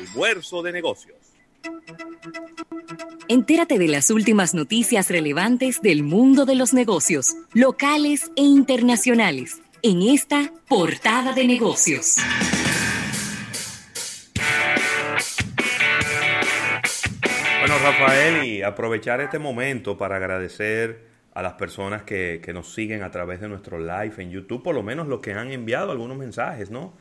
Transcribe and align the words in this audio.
Almuerzo 0.00 0.62
de 0.62 0.72
negocios. 0.72 1.18
Entérate 3.28 3.78
de 3.78 3.88
las 3.88 4.10
últimas 4.10 4.54
noticias 4.54 5.10
relevantes 5.10 5.82
del 5.82 6.02
mundo 6.04 6.46
de 6.46 6.54
los 6.54 6.72
negocios, 6.72 7.36
locales 7.52 8.30
e 8.34 8.42
internacionales, 8.42 9.60
en 9.82 10.00
esta 10.00 10.52
portada 10.68 11.34
de 11.34 11.46
negocios. 11.46 12.16
Bueno, 17.60 17.78
Rafael, 17.78 18.44
y 18.44 18.62
aprovechar 18.62 19.20
este 19.20 19.38
momento 19.38 19.98
para 19.98 20.16
agradecer 20.16 21.10
a 21.34 21.42
las 21.42 21.52
personas 21.54 22.04
que, 22.04 22.40
que, 22.42 22.54
nos 22.54 22.72
siguen 22.72 23.02
a 23.02 23.10
través 23.10 23.40
de 23.40 23.48
nuestro 23.48 23.78
live 23.78 24.14
en 24.16 24.30
YouTube, 24.30 24.62
por 24.62 24.74
lo 24.74 24.82
menos 24.82 25.08
los 25.08 25.20
que 25.20 25.34
han 25.34 25.52
enviado 25.52 25.92
algunos 25.92 26.16
mensajes, 26.16 26.70
¿no? 26.70 26.94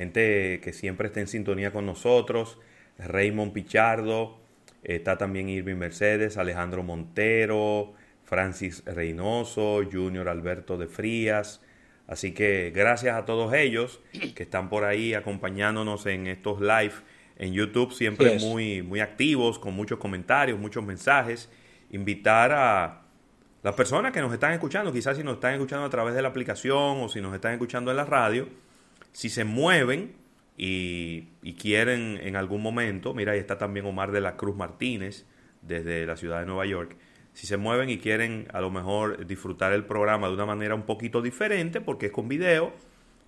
Gente 0.00 0.62
que 0.62 0.72
siempre 0.72 1.08
está 1.08 1.20
en 1.20 1.26
sintonía 1.26 1.72
con 1.72 1.84
nosotros, 1.84 2.58
Raymond 2.96 3.52
Pichardo, 3.52 4.40
está 4.82 5.18
también 5.18 5.50
Irving 5.50 5.74
Mercedes, 5.74 6.38
Alejandro 6.38 6.82
Montero, 6.82 7.92
Francis 8.24 8.82
Reynoso, 8.86 9.82
Junior 9.92 10.30
Alberto 10.30 10.78
de 10.78 10.86
Frías. 10.86 11.60
Así 12.06 12.32
que 12.32 12.72
gracias 12.74 13.14
a 13.14 13.26
todos 13.26 13.52
ellos 13.52 14.00
que 14.34 14.42
están 14.42 14.70
por 14.70 14.84
ahí 14.84 15.12
acompañándonos 15.12 16.06
en 16.06 16.28
estos 16.28 16.62
live 16.62 16.94
en 17.36 17.52
YouTube, 17.52 17.92
siempre 17.92 18.38
muy, 18.38 18.80
muy 18.80 19.00
activos, 19.00 19.58
con 19.58 19.74
muchos 19.74 19.98
comentarios, 19.98 20.58
muchos 20.58 20.82
mensajes. 20.82 21.50
Invitar 21.90 22.52
a 22.52 23.02
las 23.62 23.74
personas 23.74 24.12
que 24.12 24.22
nos 24.22 24.32
están 24.32 24.54
escuchando, 24.54 24.94
quizás 24.94 25.18
si 25.18 25.22
nos 25.22 25.34
están 25.34 25.52
escuchando 25.52 25.84
a 25.84 25.90
través 25.90 26.14
de 26.14 26.22
la 26.22 26.28
aplicación 26.28 27.02
o 27.02 27.08
si 27.10 27.20
nos 27.20 27.34
están 27.34 27.52
escuchando 27.52 27.90
en 27.90 27.98
la 27.98 28.06
radio, 28.06 28.48
si 29.12 29.28
se 29.28 29.44
mueven 29.44 30.14
y, 30.56 31.22
quieren 31.58 32.18
en 32.22 32.36
algún 32.36 32.62
momento, 32.62 33.14
mira, 33.14 33.32
ahí 33.32 33.38
está 33.38 33.58
también 33.58 33.86
Omar 33.86 34.12
de 34.12 34.20
la 34.20 34.36
Cruz 34.36 34.56
Martínez 34.56 35.26
desde 35.62 36.06
la 36.06 36.16
ciudad 36.16 36.40
de 36.40 36.46
Nueva 36.46 36.66
York, 36.66 36.96
si 37.32 37.46
se 37.46 37.56
mueven 37.56 37.88
y 37.90 37.98
quieren 37.98 38.48
a 38.52 38.60
lo 38.60 38.70
mejor 38.70 39.26
disfrutar 39.26 39.72
el 39.72 39.84
programa 39.84 40.28
de 40.28 40.34
una 40.34 40.46
manera 40.46 40.74
un 40.74 40.82
poquito 40.82 41.22
diferente, 41.22 41.80
porque 41.80 42.06
es 42.06 42.12
con 42.12 42.28
video, 42.28 42.72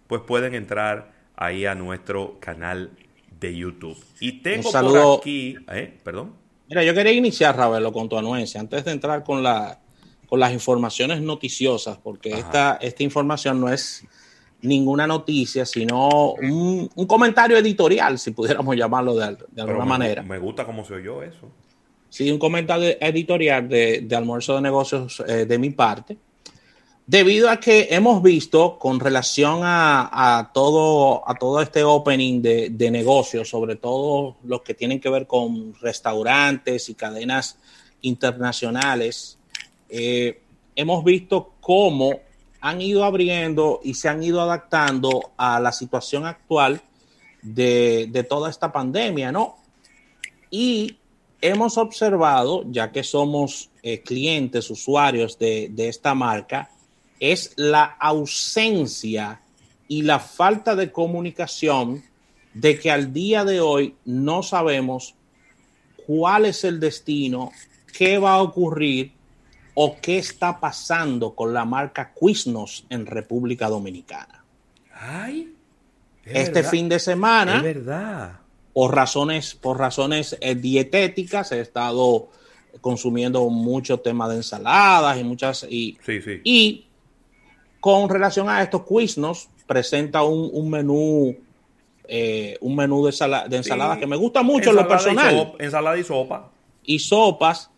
pues 0.06 0.22
pueden 0.22 0.55
entrar 0.55 1.12
ahí 1.36 1.66
a 1.66 1.74
nuestro 1.74 2.39
canal 2.41 2.91
de 3.41 3.56
YouTube. 3.56 3.96
Y 4.20 4.42
tengo 4.42 4.70
por 4.70 5.20
aquí, 5.20 5.56
¿eh? 5.72 5.98
perdón. 6.02 6.34
Mira, 6.69 6.84
yo 6.84 6.94
quería 6.94 7.12
iniciar, 7.12 7.56
Ravelo, 7.56 7.92
con 7.92 8.08
tu 8.08 8.17
anuencia, 8.17 8.61
antes 8.61 8.84
de 8.84 8.92
entrar 8.92 9.24
con, 9.24 9.42
la, 9.42 9.78
con 10.27 10.41
las 10.41 10.52
informaciones 10.52 11.20
noticiosas, 11.20 11.98
porque 11.98 12.30
esta, 12.30 12.78
esta 12.80 13.02
información 13.02 13.61
no 13.61 13.69
es 13.70 14.06
ninguna 14.62 15.06
noticia, 15.06 15.66
sino 15.66 16.34
un, 16.34 16.88
comentario 17.06 17.56
editorial, 17.56 18.18
si 18.18 18.30
pudiéramos 18.30 18.77
llamarlo 18.77 19.14
de, 19.14 19.36
alguna 19.58 19.84
manera. 19.84 20.22
Me 20.22 20.38
gusta 20.38 20.64
cómo 20.64 20.84
se 20.84 20.94
oyó 20.94 21.22
eso. 21.22 21.48
Sí, 22.08 22.30
un 22.30 22.38
comentario 22.38 22.96
editorial 23.00 23.68
de, 23.68 24.08
almuerzo 24.14 24.56
de 24.56 24.62
negocios 24.62 25.22
eh, 25.27 25.46
de 25.46 25.58
mi 25.58 25.70
parte, 25.70 26.16
debido 27.06 27.50
a 27.50 27.58
que 27.58 27.88
hemos 27.90 28.22
visto 28.22 28.78
con 28.78 29.00
relación 29.00 29.60
a, 29.64 30.50
todo, 30.55 31.28
a 31.28 31.34
todo 31.34 31.60
este 31.60 31.83
opening 31.83 32.40
de, 32.40 32.90
negocios, 32.90 33.48
sobre 33.48 33.77
todo 33.77 34.36
los 34.44 34.62
que 34.62 34.74
tienen 34.74 35.00
que 35.00 35.10
ver 35.10 35.27
con 35.27 35.74
restaurantes 35.80 36.88
y 36.88 36.94
cadenas 36.94 37.58
internacionales, 38.02 39.38
eh, 39.88 40.40
hemos 40.77 41.05
visto 41.05 41.55
cómo 41.60 42.20
han 42.62 42.80
ido 42.80 43.05
abriendo 43.05 43.80
y 43.82 43.94
se 43.94 44.08
han 44.08 44.22
ido 44.22 44.41
adaptando 44.41 45.32
a 45.36 45.58
la 45.58 45.72
situación 45.72 46.24
actual 46.24 46.80
de, 47.42 48.27
toda 48.28 48.48
esta 48.48 48.72
pandemia, 48.72 49.32
¿no? 49.32 49.56
Y 50.48 50.96
hemos 51.40 51.77
observado, 51.77 52.64
ya 52.70 52.92
que 52.92 53.02
somos 53.02 53.70
eh, 53.83 54.00
clientes, 54.02 54.70
usuarios 54.70 55.40
de, 55.40 55.70
de 55.72 55.88
esta 55.88 56.14
marca, 56.14 56.70
es 57.18 57.52
la 57.56 57.83
ausencia 57.83 59.42
y 59.89 60.02
la 60.02 60.20
falta 60.20 60.77
de 60.77 60.92
comunicación 60.92 62.05
de 62.55 62.78
que 62.78 62.92
al 62.92 63.12
día 63.12 63.45
de 63.45 63.61
hoy 63.61 63.96
no 64.05 64.45
sabemos 64.45 65.17
cuál 66.06 66.46
es 66.46 66.62
el 66.62 66.78
destino, 66.78 67.51
qué 67.92 68.18
va 68.18 68.34
a 68.34 68.42
ocurrir 68.42 69.12
o 69.74 69.96
qué 70.00 70.18
está 70.18 70.60
pasando 70.60 71.34
con 71.34 71.55
la 71.55 71.64
marca 71.64 72.12
Quiznos 72.18 72.84
en 72.90 73.06
República 73.06 73.68
Dominicana. 73.68 74.44
Ay, 74.94 75.55
este 76.24 76.62
fin 76.62 76.88
de 76.88 76.98
semana, 76.98 77.56
es 77.56 77.62
verdad. 77.62 78.40
por 78.72 78.94
razones, 78.94 79.55
por 79.55 79.78
razones 79.78 80.36
eh, 80.40 80.55
dietéticas, 80.55 81.52
he 81.52 81.60
estado 81.60 82.28
consumiendo 82.80 83.48
mucho 83.48 84.00
tema 84.00 84.28
de 84.28 84.36
ensaladas 84.36 85.18
y 85.18 85.24
muchas 85.24 85.66
y, 85.68 85.98
y 86.44 86.86
con 87.80 88.08
relación 88.08 88.48
a 88.48 88.62
estos 88.62 88.83
Quiznos 88.86 89.48
presenta 89.66 90.22
un, 90.22 90.70
menú 90.70 91.36
eh, 92.06 92.56
un 92.60 92.77
menú 92.77 93.04
de, 93.04 93.56
ensalada 93.56 93.98
que 93.98 94.06
me 94.06 94.16
gusta 94.16 94.42
mucho 94.42 94.70
en 94.70 94.77
lo 94.77 94.86
personal. 94.86 95.54
ensalada 95.58 95.98
y 95.98 96.04
sopa. 96.04 96.50
Y 96.84 96.98
sopas 96.98 97.71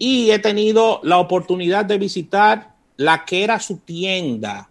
y 0.00 0.30
he 0.30 0.38
tenido 0.38 1.00
la 1.04 1.18
oportunidad 1.18 1.84
de 1.84 1.98
visitar 1.98 2.74
la 2.96 3.26
que 3.26 3.44
era 3.44 3.60
su 3.60 3.76
tienda 3.76 4.70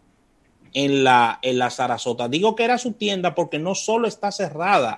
en 0.73 1.03
la, 1.03 1.37
en 1.43 1.59
la 1.59 1.69
Sarasota. 1.69 2.27
Digo 2.27 2.55
que 2.55 2.63
era 2.63 2.79
su 2.79 2.93
tienda 2.93 3.35
porque 3.35 3.59
no 3.59 3.75
solo 3.75 4.07
está 4.07 4.31
cerrada, 4.31 4.97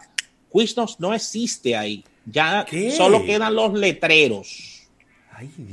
Quiznos 0.52 1.00
no 1.00 1.14
existe 1.14 1.76
ahí. 1.76 2.04
Ya 2.26 2.66
solo 2.96 3.24
quedan 3.26 3.56
los 3.56 3.74
letreros. 3.74 4.88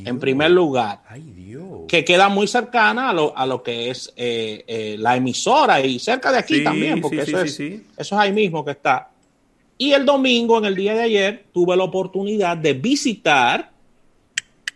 en 0.04 0.18
primer 0.18 0.50
lugar. 0.50 1.00
Que 1.88 2.04
queda 2.04 2.28
muy 2.28 2.46
cercana 2.46 3.10
a 3.10 3.12
lo, 3.12 3.36
a 3.36 3.44
lo 3.44 3.62
que 3.62 3.90
es 3.90 4.12
eh, 4.16 4.64
eh, 4.66 4.96
la 4.98 5.16
emisora 5.16 5.80
y 5.80 5.98
cerca 5.98 6.32
de 6.32 6.38
aquí 6.38 6.62
también, 6.64 7.00
porque 7.00 7.22
eso, 7.22 7.40
es, 7.42 7.58
eso 7.60 7.82
es 7.96 8.12
ahí 8.12 8.32
mismo 8.32 8.64
que 8.64 8.72
está. 8.72 9.10
Y 9.76 9.92
el 9.92 10.04
domingo, 10.06 10.58
en 10.58 10.64
el 10.64 10.74
día 10.74 10.94
de 10.94 11.02
ayer, 11.02 11.44
tuve 11.52 11.76
la 11.76 11.84
oportunidad 11.84 12.56
de 12.56 12.72
visitar 12.72 13.70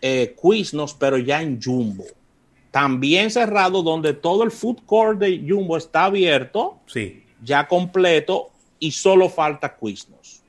eh, 0.05 0.35
Quiznos, 0.35 0.93
pero 0.93 1.17
ya 1.17 1.41
en 1.41 1.61
Jumbo. 1.61 2.03
También 2.71 3.31
cerrado, 3.31 3.81
donde 3.81 4.13
todo 4.13 4.43
el 4.43 4.51
food 4.51 4.79
court 4.85 5.17
de 5.17 5.45
Jumbo 5.47 5.77
está 5.77 6.05
abierto, 6.05 6.79
sí. 6.87 7.23
ya 7.41 7.69
completo, 7.69 8.51
y 8.79 8.91
solo 8.91 9.29
falta 9.29 9.77
Quiznos. 9.77 10.43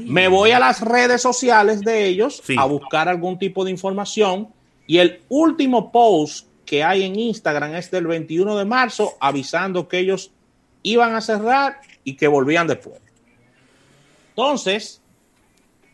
Me 0.00 0.28
voy 0.28 0.52
a 0.52 0.60
las 0.60 0.80
redes 0.80 1.20
sociales 1.22 1.80
de 1.80 2.06
ellos 2.06 2.40
a 2.56 2.64
buscar 2.66 3.08
algún 3.08 3.36
tipo 3.36 3.64
de 3.64 3.72
información 3.72 4.48
y 4.86 4.98
el 4.98 5.22
último 5.28 5.90
post 5.90 6.46
que 6.64 6.84
hay 6.84 7.02
en 7.02 7.18
Instagram 7.18 7.74
es 7.74 7.90
del 7.90 8.06
21 8.06 8.56
de 8.56 8.64
marzo 8.64 9.14
avisando 9.18 9.88
que 9.88 9.98
ellos 9.98 10.30
iban 10.82 11.16
a 11.16 11.20
cerrar 11.20 11.80
y 12.04 12.14
que 12.14 12.28
volvían 12.28 12.68
después. 12.68 13.00
Entonces, 14.30 15.00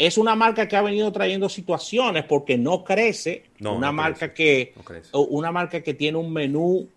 es 0.00 0.16
una 0.16 0.34
marca 0.34 0.66
que 0.66 0.76
ha 0.76 0.82
venido 0.82 1.12
trayendo 1.12 1.50
situaciones 1.50 2.24
porque 2.24 2.56
no 2.56 2.84
crece. 2.84 3.44
una 3.60 3.92
marca 3.92 4.32
que 4.32 4.72
una 5.12 5.52
marca 5.52 5.82
que 5.82 5.92
tiene 5.92 6.16
un 6.16 6.32
menú 6.32 6.88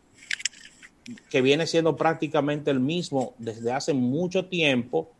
que 1.29 1.41
viene 1.41 1.67
siendo 1.67 1.97
prácticamente 1.97 2.71
el 2.71 2.79
mismo 2.79 3.33
desde 3.37 3.73
hace 3.73 3.93
mucho 3.93 4.45
tiempo 4.45 5.11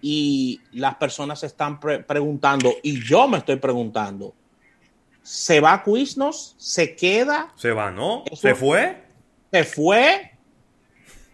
y 0.00 0.60
las 0.70 0.94
personas 0.94 1.40
se 1.40 1.46
están 1.46 1.80
preguntando 1.80 2.72
y 2.84 3.04
yo 3.04 3.26
me 3.26 3.38
estoy 3.38 3.56
preguntando, 3.56 4.32
¿se 5.20 5.58
va 5.58 5.72
a 5.72 5.82
Quiznos? 5.82 6.54
¿Se 6.58 6.94
queda? 6.94 7.52
¿Se 7.56 7.72
va, 7.72 7.90
no? 7.90 8.22
¿Se 8.34 8.54
fue? 8.54 9.02
¿Se 9.50 9.64
fue? 9.64 10.30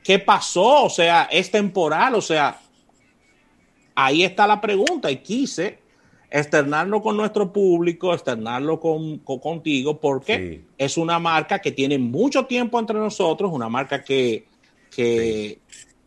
¿Qué 0.02 0.18
pasó? 0.18 0.84
O 0.84 0.90
sea, 0.90 1.28
es 1.30 1.50
temporal, 1.50 2.14
o 2.14 2.22
sea, 2.22 2.58
ahí 3.94 4.24
está 4.24 4.46
la 4.46 4.58
pregunta 4.58 5.10
y 5.10 5.18
quise 5.18 5.81
externarlo 6.32 7.02
con 7.02 7.16
nuestro 7.18 7.52
público, 7.52 8.14
externarlo 8.14 8.80
con, 8.80 9.18
contigo, 9.18 10.00
porque 10.00 10.62
es 10.78 10.96
una 10.96 11.18
marca 11.18 11.58
que 11.58 11.72
tiene 11.72 11.98
mucho 11.98 12.46
tiempo 12.46 12.80
entre 12.80 12.98
nosotros, 12.98 13.52
una 13.52 13.68
marca 13.68 14.02
que, 14.02 14.46
que, 14.90 15.60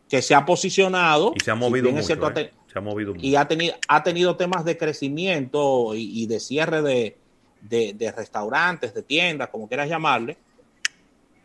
se 0.08 0.34
ha 0.34 0.44
posicionado. 0.44 1.32
Y 1.36 1.40
se 1.40 1.52
ha 1.52 1.54
movido 1.54 1.92
mucho. 1.92 2.00
¿eh? 2.00 2.50
se 2.66 2.78
ha 2.78 2.80
movido 2.82 3.14
Y 3.20 3.36
ha 3.36 3.46
tenido, 3.46 3.76
ha 3.86 4.02
tenido 4.02 4.36
temas 4.36 4.64
de 4.64 4.76
crecimiento 4.76 5.92
y, 5.94 6.26
de 6.26 6.40
cierre 6.40 6.82
de, 6.82 7.16
de, 7.60 8.12
restaurantes, 8.16 8.94
de 8.94 9.02
tiendas, 9.02 9.48
como 9.50 9.68
quieras 9.68 9.88
llamarle. 9.88 10.36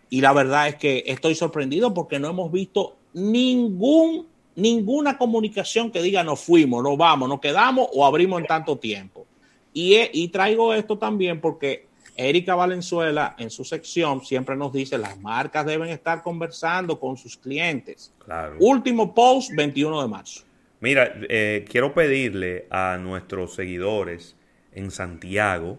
Y 0.10 0.22
la 0.22 0.34
verdad 0.34 0.68
es 0.68 0.76
que 0.76 1.04
estoy 1.06 1.36
sorprendido 1.36 1.94
porque 1.94 2.18
no 2.18 2.30
hemos 2.30 2.52
visto 2.52 2.98
ningún 3.14 4.31
ninguna 4.56 5.18
comunicación 5.18 5.92
que 5.92 6.02
diga 6.02 6.24
nos 6.24 6.40
fuimos, 6.42 6.84
nos 6.84 6.98
vamos, 6.98 7.30
nos 7.30 7.40
quedamos 7.40 7.88
o 7.94 8.06
abrimos 8.06 8.42
en 8.42 8.48
tanto 8.48 8.78
tiempo. 8.78 9.26
Y, 9.74 9.98
y 10.12 10.28
traigo 10.28 10.74
esto 10.74 10.98
también 10.98 11.40
porque 11.40 11.88
Erika 12.16 12.56
Valenzuela 12.56 13.36
en 13.40 13.50
su 13.50 13.64
sección 13.64 14.24
siempre 14.24 14.56
nos 14.56 14.74
dice 14.74 14.98
las 14.98 15.20
marcas 15.20 15.66
deben 15.66 15.90
estar 15.90 16.22
conversando 16.22 17.00
con 17.00 17.18
sus 17.18 17.38
clientes. 17.38 18.14
Último 18.60 19.14
post 19.14 19.52
21 19.56 20.02
de 20.02 20.08
marzo. 20.08 20.44
Mira, 20.80 21.14
eh, 21.30 21.66
quiero 21.70 21.94
pedirle 21.94 22.66
a 22.70 22.98
nuestros 22.98 23.54
seguidores 23.54 24.36
en 24.74 24.92
Santiago, 24.92 25.78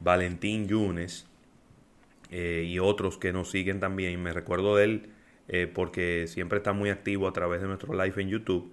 Valentín 0.00 0.66
Yunes 0.66 1.26
eh, 2.30 2.64
y 2.66 2.78
otros 2.78 3.18
que 3.18 3.32
nos 3.32 3.50
siguen 3.50 3.78
también, 3.78 4.22
me 4.22 4.32
recuerdo 4.32 4.76
de 4.76 4.84
él 4.84 5.10
eh, 5.48 5.70
porque 5.72 6.26
siempre 6.26 6.58
está 6.58 6.72
muy 6.72 6.90
activo 6.90 7.28
a 7.28 7.32
través 7.32 7.60
de 7.60 7.66
nuestro 7.66 7.92
live 7.92 8.22
en 8.22 8.28
YouTube, 8.28 8.72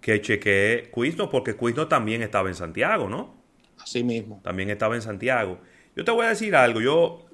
que 0.00 0.20
chequeé 0.20 0.90
Quizno 0.94 1.30
porque 1.30 1.56
Quizno 1.56 1.88
también 1.88 2.22
estaba 2.22 2.48
en 2.48 2.54
Santiago, 2.54 3.08
¿no? 3.08 3.34
Así 3.78 4.04
mismo. 4.04 4.40
También 4.42 4.70
estaba 4.70 4.94
en 4.94 5.02
Santiago. 5.02 5.58
Yo 5.96 6.04
te 6.04 6.10
voy 6.10 6.26
a 6.26 6.30
decir 6.30 6.54
algo, 6.56 6.80
yo 6.80 7.26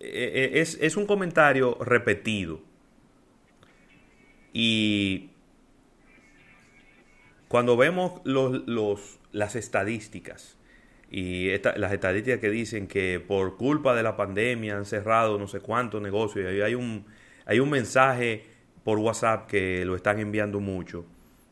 es, 0.00 0.78
es 0.80 0.96
un 0.96 1.06
comentario 1.06 1.78
repetido. 1.80 2.60
Y 4.52 5.30
cuando 7.48 7.76
vemos 7.76 8.20
los, 8.24 8.66
los, 8.66 9.18
las 9.32 9.56
estadísticas 9.56 10.56
y 11.10 11.50
las 11.76 11.92
estadísticas 11.92 12.40
que 12.40 12.48
dicen 12.48 12.86
que 12.86 13.20
por 13.20 13.58
culpa 13.58 13.94
de 13.94 14.02
la 14.02 14.16
pandemia 14.16 14.76
han 14.78 14.86
cerrado 14.86 15.38
no 15.38 15.46
sé 15.46 15.60
cuántos 15.60 16.00
negocios 16.00 16.50
y 16.50 16.62
hay 16.62 16.74
un, 16.74 17.04
hay 17.46 17.60
un 17.60 17.70
mensaje 17.70 18.46
por 18.84 18.98
WhatsApp 18.98 19.46
que 19.46 19.84
lo 19.84 19.96
están 19.96 20.18
enviando 20.18 20.60
mucho, 20.60 21.04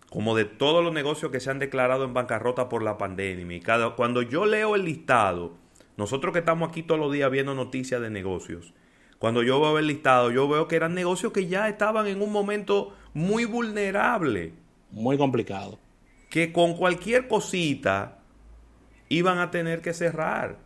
como 0.08 0.34
de 0.36 0.44
todos 0.44 0.84
los 0.84 0.92
negocios 0.92 1.30
que 1.30 1.40
se 1.40 1.50
han 1.50 1.58
declarado 1.58 2.04
en 2.04 2.14
bancarrota 2.14 2.68
por 2.68 2.82
la 2.82 2.98
pandemia. 2.98 3.56
Y 3.56 3.60
cada, 3.60 3.94
cuando 3.94 4.22
yo 4.22 4.46
leo 4.46 4.74
el 4.74 4.84
listado, 4.84 5.54
nosotros 5.96 6.32
que 6.32 6.40
estamos 6.40 6.68
aquí 6.68 6.82
todos 6.82 7.00
los 7.00 7.12
días 7.12 7.30
viendo 7.30 7.54
noticias 7.54 8.00
de 8.00 8.10
negocios, 8.10 8.74
cuando 9.18 9.42
yo 9.42 9.60
veo 9.60 9.78
el 9.78 9.86
listado, 9.86 10.30
yo 10.30 10.48
veo 10.48 10.66
que 10.66 10.76
eran 10.76 10.94
negocios 10.94 11.32
que 11.32 11.46
ya 11.46 11.68
estaban 11.68 12.06
en 12.06 12.22
un 12.22 12.32
momento 12.32 12.96
muy 13.12 13.44
vulnerable. 13.44 14.54
Muy 14.90 15.16
complicado 15.18 15.78
que 16.30 16.52
con 16.52 16.74
cualquier 16.74 17.28
cosita 17.28 18.18
iban 19.08 19.38
a 19.38 19.50
tener 19.50 19.82
que 19.82 19.92
cerrar. 19.92 20.58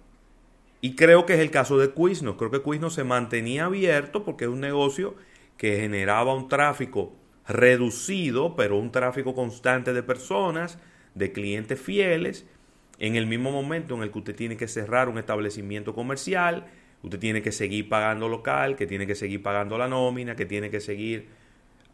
Y 0.84 0.96
creo 0.96 1.24
que 1.24 1.32
es 1.32 1.40
el 1.40 1.50
caso 1.50 1.78
de 1.78 1.94
Quiznos. 1.94 2.36
Creo 2.36 2.50
que 2.50 2.60
Quiznos 2.60 2.92
se 2.92 3.04
mantenía 3.04 3.64
abierto 3.64 4.22
porque 4.22 4.44
es 4.44 4.50
un 4.50 4.60
negocio 4.60 5.14
que 5.56 5.78
generaba 5.78 6.34
un 6.34 6.46
tráfico 6.50 7.16
reducido, 7.48 8.54
pero 8.54 8.76
un 8.76 8.92
tráfico 8.92 9.34
constante 9.34 9.94
de 9.94 10.02
personas, 10.02 10.78
de 11.14 11.32
clientes 11.32 11.80
fieles, 11.80 12.46
en 12.98 13.16
el 13.16 13.26
mismo 13.26 13.50
momento 13.50 13.94
en 13.94 14.02
el 14.02 14.10
que 14.10 14.18
usted 14.18 14.36
tiene 14.36 14.58
que 14.58 14.68
cerrar 14.68 15.08
un 15.08 15.16
establecimiento 15.16 15.94
comercial, 15.94 16.66
usted 17.02 17.18
tiene 17.18 17.40
que 17.40 17.50
seguir 17.50 17.88
pagando 17.88 18.28
local, 18.28 18.76
que 18.76 18.86
tiene 18.86 19.06
que 19.06 19.14
seguir 19.14 19.42
pagando 19.42 19.78
la 19.78 19.88
nómina, 19.88 20.36
que 20.36 20.44
tiene 20.44 20.68
que 20.68 20.82
seguir 20.82 21.30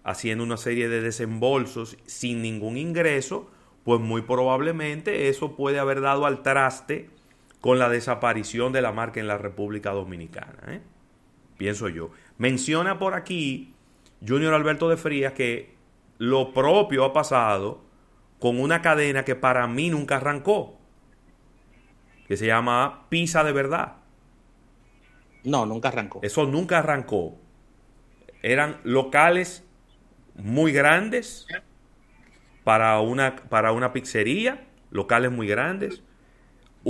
haciendo 0.03 0.43
una 0.43 0.57
serie 0.57 0.89
de 0.89 1.01
desembolsos 1.01 1.97
sin 2.07 2.43
ningún 2.43 2.77
ingreso, 2.77 3.53
pues 3.85 4.01
muy 4.01 4.23
probablemente 4.23 5.29
eso 5.29 5.55
puede 5.55 5.79
haber 5.79 6.01
dado 6.01 6.27
al 6.27 6.43
traste 6.43 7.20
con 7.61 7.79
la 7.79 7.89
desaparición 7.89 8.73
de 8.73 8.83
la 8.83 8.93
marca 8.93 9.21
en 9.21 9.27
la 9.27 9.39
República 9.39 9.91
Dominicana. 9.91 10.59
¿eh? 10.69 10.81
Pienso 11.57 11.89
yo. 11.89 12.11
Menciona 12.39 12.99
por 12.99 13.15
aquí 13.15 13.75
Junior 14.27 14.55
Alberto 14.55 14.89
de 14.89 14.97
Frías 14.97 15.33
que 15.35 15.75
lo 16.19 16.53
propio 16.53 17.05
ha 17.05 17.13
pasado 17.13 17.83
con 18.39 18.59
una 18.59 18.81
cadena 18.81 19.25
que 19.25 19.35
para 19.37 19.67
mí 19.67 19.91
nunca 19.91 20.17
arrancó, 20.17 20.79
que 22.27 22.37
se 22.37 22.47
llama 22.47 23.07
Pisa 23.11 23.45
de 23.45 23.53
Verdad. 23.53 23.97
No, 25.45 25.67
nunca 25.67 25.89
arrancó. 25.89 26.21
Eso 26.23 26.47
nunca 26.47 26.79
arrancó. 26.79 27.39
Eran 28.43 28.81
locales 28.85 29.67
muy 30.35 30.73
grandes 30.73 31.47
para 32.65 33.01
una, 33.01 33.37
para 33.37 33.73
una 33.73 33.93
pizzería, 33.93 34.67
locales 34.91 35.31
muy 35.31 35.47
grandes, 35.47 36.03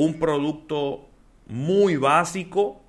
un 0.00 0.14
producto 0.14 1.06
muy 1.46 1.96
básico, 1.96 2.80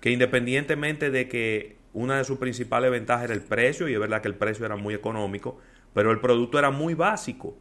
que 0.00 0.10
independientemente 0.12 1.10
de 1.10 1.28
que 1.28 1.76
una 1.92 2.18
de 2.18 2.24
sus 2.24 2.38
principales 2.38 2.92
ventajas 2.92 3.24
era 3.24 3.34
el 3.34 3.42
precio, 3.42 3.88
y 3.88 3.94
es 3.94 3.98
verdad 3.98 4.22
que 4.22 4.28
el 4.28 4.36
precio 4.36 4.64
era 4.64 4.76
muy 4.76 4.94
económico, 4.94 5.58
pero 5.92 6.12
el 6.12 6.20
producto 6.20 6.56
era 6.56 6.70
muy 6.70 6.94
básico. 6.94 7.56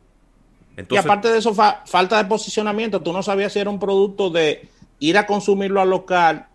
y 0.87 0.97
aparte 0.97 1.29
de 1.29 1.39
eso, 1.39 1.55
falta 1.55 2.21
de 2.21 2.29
posicionamiento, 2.29 3.01
tú 3.01 3.11
no 3.11 3.23
sabías 3.23 3.53
si 3.53 3.59
era 3.59 3.71
un 3.71 3.79
producto 3.79 4.29
de 4.29 4.69
ir 4.99 5.17
a 5.17 5.25
consumirlo 5.25 5.81
al 5.81 5.89
local, 5.89 6.45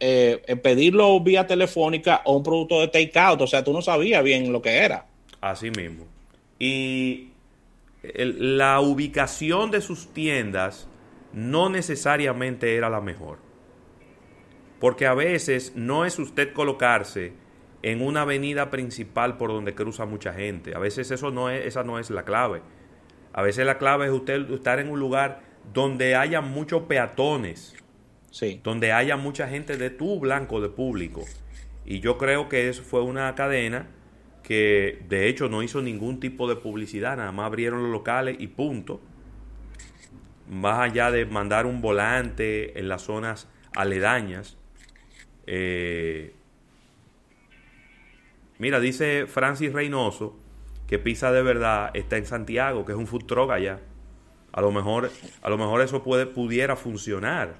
eh, 0.00 0.58
pedirlo 0.60 1.20
vía 1.20 1.46
telefónica 1.46 2.22
o 2.24 2.36
un 2.36 2.42
producto 2.42 2.80
de 2.80 2.88
takeout, 2.88 3.40
o 3.40 3.46
sea, 3.46 3.62
tú 3.62 3.72
no 3.72 3.82
sabías 3.82 4.24
bien 4.24 4.50
lo 4.52 4.60
que 4.60 4.78
era. 4.78 5.06
Así 5.40 5.70
mismo. 5.70 6.06
Y 6.58 7.28
la 8.14 8.80
ubicación 8.80 9.70
de 9.70 9.80
sus 9.80 10.12
tiendas 10.12 10.88
no 11.32 11.68
necesariamente 11.68 12.76
era 12.76 12.90
la 12.90 13.00
mejor. 13.00 13.38
Porque 14.80 15.06
a 15.06 15.14
veces 15.14 15.72
no 15.74 16.04
es 16.04 16.18
usted 16.18 16.52
colocarse 16.52 17.32
en 17.82 18.02
una 18.02 18.22
avenida 18.22 18.70
principal 18.70 19.36
por 19.36 19.50
donde 19.50 19.74
cruza 19.74 20.06
mucha 20.06 20.32
gente. 20.32 20.74
A 20.74 20.78
veces 20.78 21.10
eso 21.10 21.30
no 21.30 21.50
es, 21.50 21.66
esa 21.66 21.84
no 21.84 21.98
es 21.98 22.10
la 22.10 22.24
clave. 22.24 22.62
A 23.32 23.42
veces 23.42 23.66
la 23.66 23.78
clave 23.78 24.06
es 24.06 24.12
usted 24.12 24.50
estar 24.50 24.78
en 24.78 24.90
un 24.90 24.98
lugar 24.98 25.42
donde 25.72 26.16
haya 26.16 26.40
muchos 26.40 26.82
peatones. 26.82 27.74
Sí. 28.30 28.60
Donde 28.62 28.92
haya 28.92 29.16
mucha 29.16 29.48
gente 29.48 29.76
de 29.76 29.90
tu 29.90 30.20
blanco 30.20 30.60
de 30.60 30.68
público. 30.68 31.24
Y 31.84 32.00
yo 32.00 32.18
creo 32.18 32.48
que 32.48 32.68
eso 32.68 32.82
fue 32.82 33.02
una 33.02 33.34
cadena 33.34 33.88
que 34.48 35.04
de 35.10 35.28
hecho 35.28 35.50
no 35.50 35.62
hizo 35.62 35.82
ningún 35.82 36.20
tipo 36.20 36.48
de 36.48 36.56
publicidad, 36.56 37.18
nada 37.18 37.32
más 37.32 37.44
abrieron 37.44 37.82
los 37.82 37.92
locales 37.92 38.38
y 38.40 38.46
punto. 38.46 38.98
Más 40.48 40.78
allá 40.78 41.10
de 41.10 41.26
mandar 41.26 41.66
un 41.66 41.82
volante 41.82 42.78
en 42.78 42.88
las 42.88 43.02
zonas 43.02 43.46
aledañas. 43.76 44.56
Eh, 45.46 46.32
mira, 48.58 48.80
dice 48.80 49.26
Francis 49.26 49.70
Reynoso 49.70 50.34
que 50.86 50.98
Pizza 50.98 51.30
de 51.30 51.42
verdad 51.42 51.90
está 51.92 52.16
en 52.16 52.24
Santiago, 52.24 52.86
que 52.86 52.92
es 52.92 52.98
un 52.98 53.06
food 53.06 53.26
truck 53.26 53.50
allá. 53.50 53.80
A 54.52 54.62
lo 54.62 54.72
mejor, 54.72 55.10
a 55.42 55.50
lo 55.50 55.58
mejor 55.58 55.82
eso 55.82 56.02
puede, 56.02 56.24
pudiera 56.24 56.74
funcionar. 56.74 57.56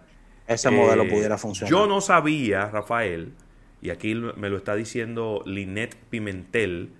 Ese 0.47 0.71
modelo 0.71 1.03
eh, 1.03 1.11
pudiera 1.11 1.37
funcionar. 1.37 1.71
Yo 1.71 1.87
no 1.87 2.01
sabía, 2.01 2.71
Rafael, 2.71 3.35
y 3.81 3.91
aquí 3.91 4.15
me 4.15 4.49
lo 4.49 4.57
está 4.57 4.75
diciendo 4.75 5.43
Linet 5.47 5.95
Pimentel, 6.11 6.91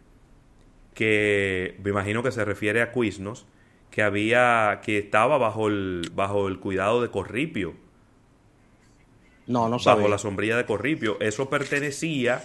que 0.95 1.77
me 1.83 1.91
imagino 1.91 2.23
que 2.23 2.33
se 2.33 2.45
refiere 2.45 2.83
a 2.83 2.93
Quiznos, 2.93 3.47
que 3.91 4.03
había, 4.03 4.81
que 4.85 4.99
estaba 4.99 5.39
bajo 5.39 5.69
el, 5.69 6.11
bajo 6.15 6.49
el 6.49 6.59
cuidado 6.59 7.03
de 7.03 7.11
Corripio. 7.11 7.75
No, 9.47 9.69
no 9.69 9.79
Bajo 9.79 10.09
la 10.09 10.19
sombrilla 10.19 10.57
de 10.57 10.67
Corripio. 10.67 11.17
Eso 11.21 11.49
pertenecía 11.49 12.43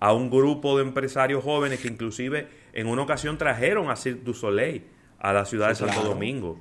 a 0.00 0.12
un 0.12 0.30
grupo 0.30 0.76
de 0.76 0.84
empresarios 0.84 1.44
jóvenes 1.44 1.80
que 1.80 1.88
inclusive 1.88 2.48
en 2.72 2.86
una 2.86 3.02
ocasión 3.02 3.38
trajeron 3.38 3.90
a 3.90 3.96
Cirque 3.96 4.22
du 4.24 4.34
Soleil 4.34 4.84
a 5.18 5.32
la 5.32 5.44
ciudad 5.44 5.68
de 5.68 5.74
Santo 5.74 6.02
Domingo. 6.02 6.58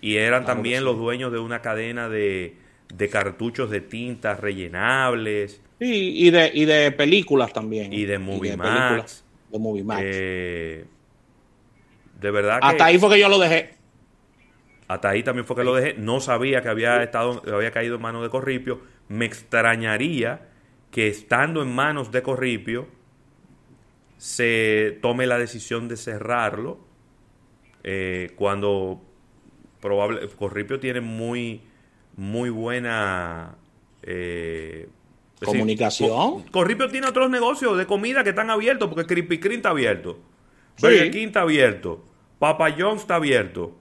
Y 0.00 0.16
eran 0.16 0.44
también 0.44 0.84
los 0.84 0.96
dueños 0.96 1.30
de 1.32 1.38
una 1.38 1.62
cadena 1.62 2.08
de, 2.08 2.56
de 2.92 3.08
cartuchos 3.08 3.70
de 3.70 3.80
tintas 3.80 4.38
rellenables 4.38 5.60
y, 5.80 6.30
de, 6.30 6.50
y 6.54 6.64
de 6.64 6.92
películas 6.92 7.52
también. 7.52 7.92
Y 7.92 8.04
de 8.04 8.18
Movie 8.18 8.56
Max. 8.56 9.24
De 9.50 9.58
Movie 9.58 9.82
Max. 9.82 10.02
Eh, 10.04 10.84
de 12.20 12.30
verdad 12.30 12.60
que. 12.60 12.66
Hasta 12.66 12.84
ahí 12.84 12.98
fue 12.98 13.10
que 13.10 13.20
yo 13.20 13.28
lo 13.28 13.38
dejé. 13.38 13.70
Hasta 14.86 15.08
ahí 15.08 15.22
también 15.22 15.46
fue 15.46 15.56
que 15.56 15.64
lo 15.64 15.74
dejé. 15.74 15.94
No 15.94 16.20
sabía 16.20 16.62
que 16.62 16.68
había 16.68 17.02
estado, 17.02 17.42
había 17.52 17.70
caído 17.70 17.96
en 17.96 18.02
manos 18.02 18.22
de 18.22 18.28
Corripio. 18.28 18.80
Me 19.08 19.24
extrañaría 19.24 20.48
que 20.90 21.08
estando 21.08 21.62
en 21.62 21.74
manos 21.74 22.12
de 22.12 22.22
Corripio 22.22 22.86
se 24.18 24.98
tome 25.00 25.26
la 25.26 25.38
decisión 25.38 25.88
de 25.88 25.96
cerrarlo 25.96 26.78
eh, 27.82 28.32
cuando 28.36 29.02
probable 29.80 30.28
Corripio 30.28 30.78
tiene 30.78 31.00
muy 31.00 31.62
muy 32.16 32.50
buena 32.50 33.56
eh, 34.02 34.88
Comunicación. 35.44 36.42
Corripio 36.50 36.88
tiene 36.88 37.08
otros 37.08 37.30
negocios 37.30 37.76
de 37.76 37.86
comida 37.86 38.22
que 38.22 38.30
están 38.30 38.50
abiertos, 38.50 38.88
porque 38.88 39.06
Krispy 39.06 39.38
Kreme 39.38 39.56
está 39.56 39.70
abierto. 39.70 40.18
Burger 40.80 41.10
King 41.10 41.26
está 41.28 41.42
abierto. 41.42 42.04
Papa 42.38 42.74
John's 42.76 43.02
está 43.02 43.16
abierto. 43.16 43.72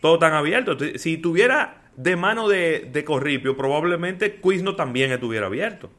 Todos 0.00 0.14
están 0.14 0.32
abiertos. 0.32 0.78
Si 0.96 1.16
tuviera 1.18 1.82
de 1.96 2.16
mano 2.16 2.48
de, 2.48 3.04
Corripio, 3.04 3.56
probablemente 3.56 4.40
Quizno 4.40 4.74
también 4.76 5.12
estuviera 5.12 5.46
abierto. 5.46 5.90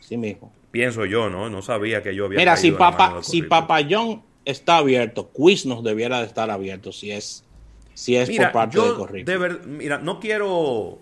Sí 0.00 0.16
mismo. 0.16 0.52
Pienso 0.70 1.04
yo, 1.04 1.30
¿no? 1.30 1.48
No 1.50 1.62
sabía 1.62 2.02
que 2.02 2.14
yo 2.14 2.26
había. 2.26 2.38
Mira, 2.38 2.56
si 2.56 2.72
Papa, 2.72 3.22
si 3.22 3.42
Papa 3.42 3.80
John 3.88 4.22
está 4.44 4.78
abierto, 4.78 5.30
Quiznos 5.32 5.82
debiera 5.82 6.20
de 6.20 6.26
estar 6.26 6.50
abierto 6.50 6.92
si 6.92 7.10
es, 7.10 7.44
si 7.94 8.16
es 8.16 8.28
por 8.30 8.52
parte 8.52 8.78
de 8.80 8.94
Corripio. 8.94 9.60
mira, 9.66 9.98
no 9.98 10.20
quiero 10.20 11.00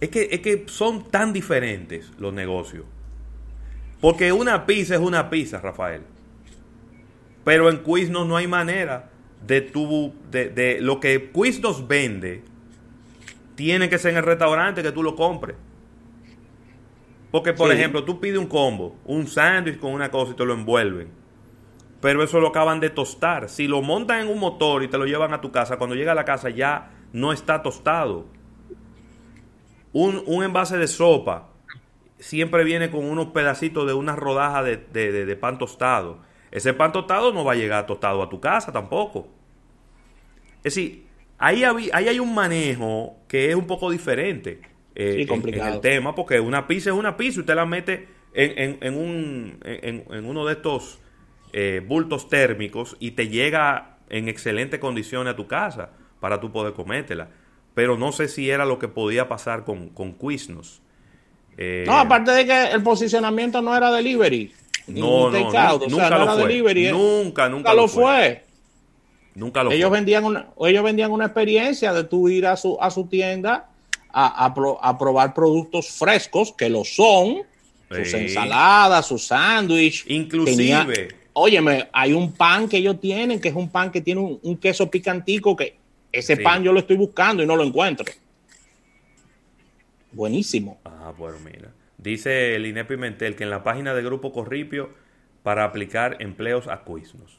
es 0.00 0.10
que, 0.10 0.28
es 0.30 0.40
que 0.40 0.64
son 0.68 1.10
tan 1.10 1.32
diferentes 1.32 2.12
los 2.18 2.32
negocios. 2.32 2.84
Porque 4.00 4.30
una 4.32 4.64
pizza 4.64 4.94
es 4.94 5.00
una 5.00 5.28
pizza, 5.28 5.60
Rafael. 5.60 6.02
Pero 7.44 7.68
en 7.68 7.82
Quiznos 7.82 8.26
no 8.28 8.36
hay 8.36 8.46
manera 8.46 9.10
de 9.44 9.60
tu, 9.60 10.14
de, 10.30 10.50
de 10.50 10.80
lo 10.80 11.00
que 11.00 11.30
Quiznos 11.32 11.88
vende, 11.88 12.42
tiene 13.56 13.88
que 13.88 13.98
ser 13.98 14.12
en 14.12 14.18
el 14.18 14.22
restaurante 14.22 14.82
que 14.82 14.92
tú 14.92 15.02
lo 15.02 15.16
compres. 15.16 15.56
Porque, 17.32 17.52
por 17.52 17.68
Sí. 17.70 17.76
ejemplo, 17.76 18.04
tú 18.04 18.20
pides 18.20 18.38
un 18.38 18.46
combo, 18.46 18.96
un 19.04 19.26
sándwich 19.26 19.78
con 19.80 19.92
una 19.92 20.10
cosa 20.10 20.32
y 20.32 20.36
te 20.36 20.44
lo 20.44 20.54
envuelven. 20.54 21.08
Pero 22.00 22.22
eso 22.22 22.38
lo 22.40 22.48
acaban 22.48 22.78
de 22.80 22.90
tostar. 22.90 23.48
Si 23.48 23.66
lo 23.66 23.82
montan 23.82 24.20
en 24.20 24.28
un 24.28 24.38
motor 24.38 24.82
y 24.84 24.88
te 24.88 24.98
lo 24.98 25.04
llevan 25.06 25.32
a 25.34 25.40
tu 25.40 25.50
casa, 25.50 25.78
cuando 25.78 25.96
llega 25.96 26.12
a 26.12 26.14
la 26.14 26.24
casa 26.24 26.48
ya 26.50 26.90
no 27.12 27.32
está 27.32 27.62
tostado. 27.62 28.26
Un, 29.92 30.22
un 30.26 30.44
envase 30.44 30.76
de 30.76 30.86
sopa 30.86 31.48
siempre 32.18 32.64
viene 32.64 32.90
con 32.90 33.04
unos 33.04 33.28
pedacitos 33.28 33.86
de 33.86 33.94
una 33.94 34.14
rodaja 34.16 34.62
de, 34.62 34.76
de- 34.76 35.12
de- 35.12 35.26
de 35.26 35.36
pan 35.36 35.58
tostado. 35.58 36.18
Ese 36.50 36.72
pan 36.74 36.92
tostado 36.92 37.32
no 37.32 37.44
va 37.44 37.52
a 37.52 37.56
llegar 37.56 37.86
tostado 37.86 38.22
a 38.22 38.28
tu 38.28 38.40
casa 38.40 38.72
tampoco. 38.72 39.28
Es 40.58 40.74
decir, 40.74 41.06
ahí, 41.38 41.62
habí- 41.64 41.90
ahí 41.92 42.08
hay 42.08 42.18
un 42.20 42.34
manejo 42.34 43.16
que 43.28 43.50
es 43.50 43.54
un 43.56 43.66
poco 43.66 43.90
diferente 43.90 44.60
eh, 44.94 45.12
Sí, 45.14 45.22
en- 45.22 45.28
complicado. 45.28 45.68
en 45.68 45.74
el 45.76 45.80
tema, 45.80 46.14
porque 46.14 46.40
una 46.40 46.66
pizza 46.66 46.90
es 46.90 46.96
una 46.96 47.16
pizza 47.16 47.38
y 47.38 47.40
usted 47.40 47.54
la 47.54 47.66
mete 47.66 48.08
en, 48.34 48.58
en- 48.58 48.78
en 48.82 48.94
un, 48.98 49.58
en, 49.64 50.04
en 50.10 50.24
uno 50.26 50.44
de 50.44 50.54
estos 50.54 51.00
eh, 51.52 51.82
bultos 51.86 52.28
térmicos 52.28 52.96
y 53.00 53.12
te 53.12 53.28
llega 53.28 53.96
en 54.10 54.28
excelentes 54.28 54.80
condiciones 54.80 55.32
a 55.34 55.36
tu 55.36 55.46
casa 55.46 55.90
para 56.20 56.40
tú 56.40 56.50
poder 56.52 56.72
comértela. 56.74 57.28
Pero 57.74 57.96
no 57.96 58.12
sé 58.12 58.28
si 58.28 58.50
era 58.50 58.64
lo 58.64 58.78
que 58.78 58.88
podía 58.88 59.28
pasar 59.28 59.64
con, 59.64 59.88
con 59.90 60.14
Quiznos. 60.14 60.80
Eh, 61.56 61.84
No, 61.86 61.98
aparte 61.98 62.30
de 62.32 62.44
que 62.46 62.64
el 62.72 62.82
posicionamiento 62.82 63.62
no 63.62 63.76
era 63.76 63.90
delivery. 63.92 64.52
no, 64.88 65.30
no, 65.30 65.48
o 65.48 65.88
nunca 65.88 66.10
no 66.10 66.24
lo 66.24 66.32
fue. 66.34 66.46
delivery. 66.48 66.90
Nunca, 66.90 67.48
nunca, 67.48 67.70
Nunca 67.70 67.74
lo 67.74 67.88
fue. 67.88 68.44
Nunca 69.34 69.62
lo 69.62 69.70
Ellos 69.70 69.88
fue. 69.88 69.98
vendían 69.98 70.24
una, 70.24 70.48
ellos 70.66 70.82
vendían 70.82 71.12
una 71.12 71.26
experiencia 71.26 71.92
de 71.92 72.04
tú 72.04 72.28
ir 72.28 72.46
a 72.46 72.56
su, 72.56 72.76
a 72.80 72.90
su 72.90 73.06
tienda 73.06 73.68
a, 74.10 74.44
a 74.46 74.52
pro- 74.54 74.82
a 74.82 74.98
probar 74.98 75.32
productos 75.34 75.90
frescos, 75.90 76.52
que 76.52 76.68
lo 76.68 76.84
son, 76.84 77.42
sus 77.90 78.08
Sí. 78.10 78.16
ensaladas, 78.16 79.06
sus 79.06 79.26
sándwiches. 79.26 80.04
Inclusive. 80.08 80.56
Tenía- 80.56 80.86
óyeme, 81.38 81.88
hay 81.92 82.12
un 82.12 82.32
pan 82.32 82.68
que 82.68 82.76
ellos 82.78 83.00
tienen, 83.00 83.40
que 83.40 83.48
es 83.48 83.54
un 83.54 83.70
pan 83.70 83.90
que 83.90 84.00
tiene 84.00 84.20
un, 84.20 84.38
un 84.42 84.56
queso 84.58 84.90
picantico, 84.90 85.56
que 85.56 85.76
ese 86.12 86.36
Sí. 86.36 86.42
pan 86.42 86.62
yo 86.62 86.72
lo 86.72 86.80
estoy 86.80 86.96
buscando 86.96 87.42
y 87.42 87.46
no 87.46 87.56
lo 87.56 87.64
encuentro. 87.64 88.04
Buenísimo. 90.12 90.78
Ah, 90.84 91.12
bueno, 91.16 91.38
mira. 91.44 91.70
Dice 91.98 92.54
el 92.56 92.66
INE 92.66 92.84
Pimentel 92.84 93.36
que 93.36 93.44
en 93.44 93.50
la 93.50 93.62
página 93.62 93.94
de 93.94 94.02
Grupo 94.02 94.32
Corripio 94.32 94.90
para 95.42 95.64
aplicar 95.64 96.16
empleos 96.20 96.66
a 96.68 96.84
Quiznos. 96.84 97.38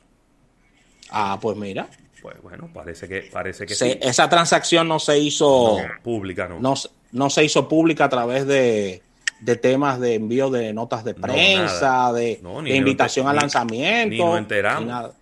Ah, 1.09 1.39
pues 1.41 1.57
mira, 1.57 1.87
Pues 2.21 2.39
bueno, 2.41 2.69
parece 2.73 3.07
que, 3.07 3.21
parece 3.31 3.65
que 3.65 3.73
se- 3.73 3.93
sí. 3.93 3.99
esa 4.01 4.29
transacción 4.29 4.87
no 4.87 4.99
se 4.99 5.17
hizo... 5.17 5.77
No, 5.79 5.87
pública 6.03 6.47
no. 6.47 6.59
no, 6.59 6.73
no 7.13 7.29
se 7.29 7.43
hizo 7.45 7.67
pública 7.69 8.05
a 8.05 8.09
través 8.09 8.45
de, 8.45 9.01
de 9.39 9.55
temas 9.55 9.99
de 9.99 10.15
envío 10.15 10.49
de 10.49 10.73
notas 10.73 11.03
de 11.03 11.13
prensa, 11.13 12.11
de, 12.13 12.39
No, 12.43 12.61
ni 12.61 12.69
de 12.71 12.75
no 12.79 12.87
invitación 12.87 13.27
al 13.27 13.35
ni- 13.35 13.41
lanzamiento. 13.41 14.09
ni 14.11 14.17
nos 14.19 14.37
enteramos. 14.37 14.81
Ni, 14.83 14.87
nada. 14.89 15.13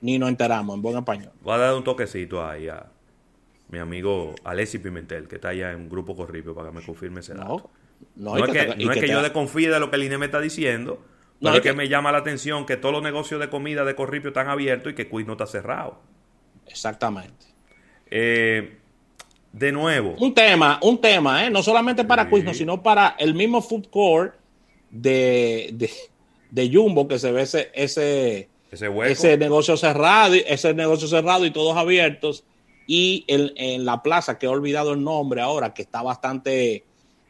Ni 0.00 0.18
nos 0.18 0.28
enteramos, 0.28 0.74
en 0.76 0.82
buen 0.82 0.96
español. 0.98 1.30
Voy 1.42 1.54
a 1.54 1.58
dar 1.58 1.74
un 1.74 1.84
toquecito 1.84 2.44
ahí 2.44 2.68
a 2.68 2.86
mi 3.68 3.78
amigo 3.78 4.34
Alessi 4.44 4.78
Pimentel, 4.78 5.28
que 5.28 5.36
está 5.36 5.50
allá 5.50 5.72
en 5.72 5.88
Grupo 5.88 6.16
Corripio, 6.16 6.54
para 6.54 6.70
que 6.70 6.76
me 6.78 6.82
confirme 6.84 7.20
ese 7.20 7.34
dato. 7.34 7.70
No, 8.16 8.36
es 8.36 8.44
que, 8.46 8.52
te- 8.52 8.82
es 8.82 8.90
que 8.90 9.00
te- 9.00 9.08
yo 9.08 9.22
desconfíe 9.22 9.70
de 9.70 9.78
lo 9.78 9.88
que 9.90 9.96
el 9.96 10.02
INE 10.02 10.18
me 10.18 10.26
está 10.26 10.40
diciendo, 10.40 10.94
No, 11.40 11.50
pero 11.50 11.54
es 11.54 11.60
que, 11.62 11.68
que- 11.70 11.76
me 11.76 11.88
llama 11.88 12.10
la 12.10 12.18
atención 12.18 12.66
que 12.66 12.76
todos 12.76 12.92
los 12.92 13.02
negocios 13.02 13.38
de 13.40 13.48
comida 13.48 13.84
de 13.84 13.94
Corripio 13.94 14.28
están 14.28 14.48
abiertos 14.48 14.92
y 14.92 14.94
que 14.96 15.08
Quiz 15.08 15.24
no 15.26 15.32
está 15.34 15.46
cerrado. 15.46 16.00
Exactamente. 16.66 17.46
Eh, 18.10 18.78
de 19.52 19.70
nuevo, 19.72 20.14
Un 20.18 20.32
tema, 20.34 20.78
un 20.82 20.98
tema, 20.98 21.44
¿eh? 21.46 21.50
no 21.50 21.62
solamente 21.62 22.04
para 22.04 22.24
Sí. 22.24 22.30
Quiznos, 22.30 22.56
sino 22.56 22.82
para 22.82 23.16
el 23.18 23.34
mismo 23.34 23.60
food 23.60 23.86
court 23.90 24.34
de, 24.90 25.70
de, 25.74 25.90
de 26.50 26.70
Jumbo, 26.72 27.06
que 27.06 27.18
se 27.18 27.30
ve 27.32 27.42
ese, 27.42 27.70
ese, 27.74 28.48
ese 28.70 29.36
negocio 29.36 29.76
cerrado, 29.76 30.34
y- 30.36 30.44
ese 30.46 30.72
negocio 30.74 31.06
cerrado 31.08 31.44
y 31.46 31.50
todos 31.50 31.76
abiertos. 31.76 32.44
Y 32.86 33.24
el- 33.28 33.52
en 33.56 33.84
la 33.84 34.02
plaza, 34.02 34.38
que 34.38 34.46
he 34.46 34.48
olvidado 34.48 34.92
el 34.94 35.04
nombre 35.04 35.40
ahora, 35.40 35.72
que 35.74 35.82
está 35.82 36.02
bastante, 36.02 36.84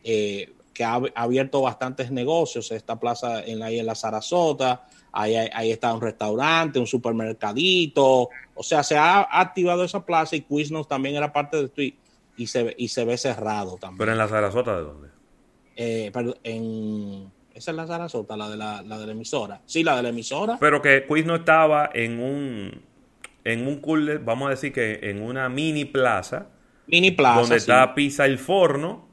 eh, 0.04 0.52
que 0.72 0.84
ha 0.84 0.96
ab- 0.98 1.12
abierto 1.14 1.60
bastantes 1.60 2.10
negocios, 2.10 2.70
esta 2.70 2.98
plaza 2.98 3.44
en 3.44 3.58
la, 3.58 3.66
ahí 3.66 3.78
en 3.80 3.86
la 3.86 3.94
Sarasota, 3.94 4.86
ahí, 5.12 5.34
ahí- 5.34 5.50
ahí 5.52 5.70
está 5.72 5.92
un 5.92 6.00
restaurante, 6.00 6.78
un 6.78 6.86
supermercadito, 6.86 8.30
o 8.54 8.62
sea, 8.62 8.82
se 8.82 8.96
ha 8.96 9.20
activado 9.40 9.84
esa 9.84 10.04
plaza 10.06 10.36
y 10.36 10.40
Quiznos 10.42 10.88
también 10.88 11.16
era 11.16 11.32
parte 11.32 11.56
de 11.58 11.64
esto 11.66 11.82
y, 11.82 11.94
y 12.36 12.46
se, 12.46 12.62
ve- 12.64 12.74
y 12.78 12.88
se 12.88 13.04
ve 13.04 13.16
cerrado 13.18 13.76
también. 13.76 13.98
Pero 13.98 14.12
en 14.12 14.18
la 14.18 14.28
Sarasota, 14.28 14.76
¿de 14.76 14.82
dónde? 14.82 15.08
Eh, 15.76 16.10
perdón, 16.12 16.34
en, 16.44 17.30
esa 17.54 17.70
es 17.70 17.76
la 17.76 17.86
Sarasota, 17.86 18.36
la 18.36 18.48
de 18.48 18.56
la, 18.56 18.82
la 18.82 18.98
de 18.98 19.06
la 19.06 19.12
emisora. 19.12 19.60
Sí, 19.66 19.82
la 19.84 19.96
de 19.96 20.02
la 20.02 20.08
emisora. 20.10 20.56
Pero 20.60 20.80
que 20.82 21.06
Quiz 21.06 21.24
no 21.26 21.36
estaba 21.36 21.90
en 21.92 22.20
un 22.20 22.82
en 23.44 23.66
un 23.66 23.80
cooler, 23.80 24.20
vamos 24.20 24.46
a 24.46 24.50
decir 24.50 24.72
que 24.72 25.00
en 25.02 25.20
una 25.20 25.48
mini 25.48 25.84
plaza, 25.84 26.46
Mini 26.86 27.10
plaza. 27.10 27.40
donde 27.40 27.58
sí. 27.58 27.62
está 27.64 27.94
Pizza 27.94 28.24
el 28.24 28.38
Forno. 28.38 29.08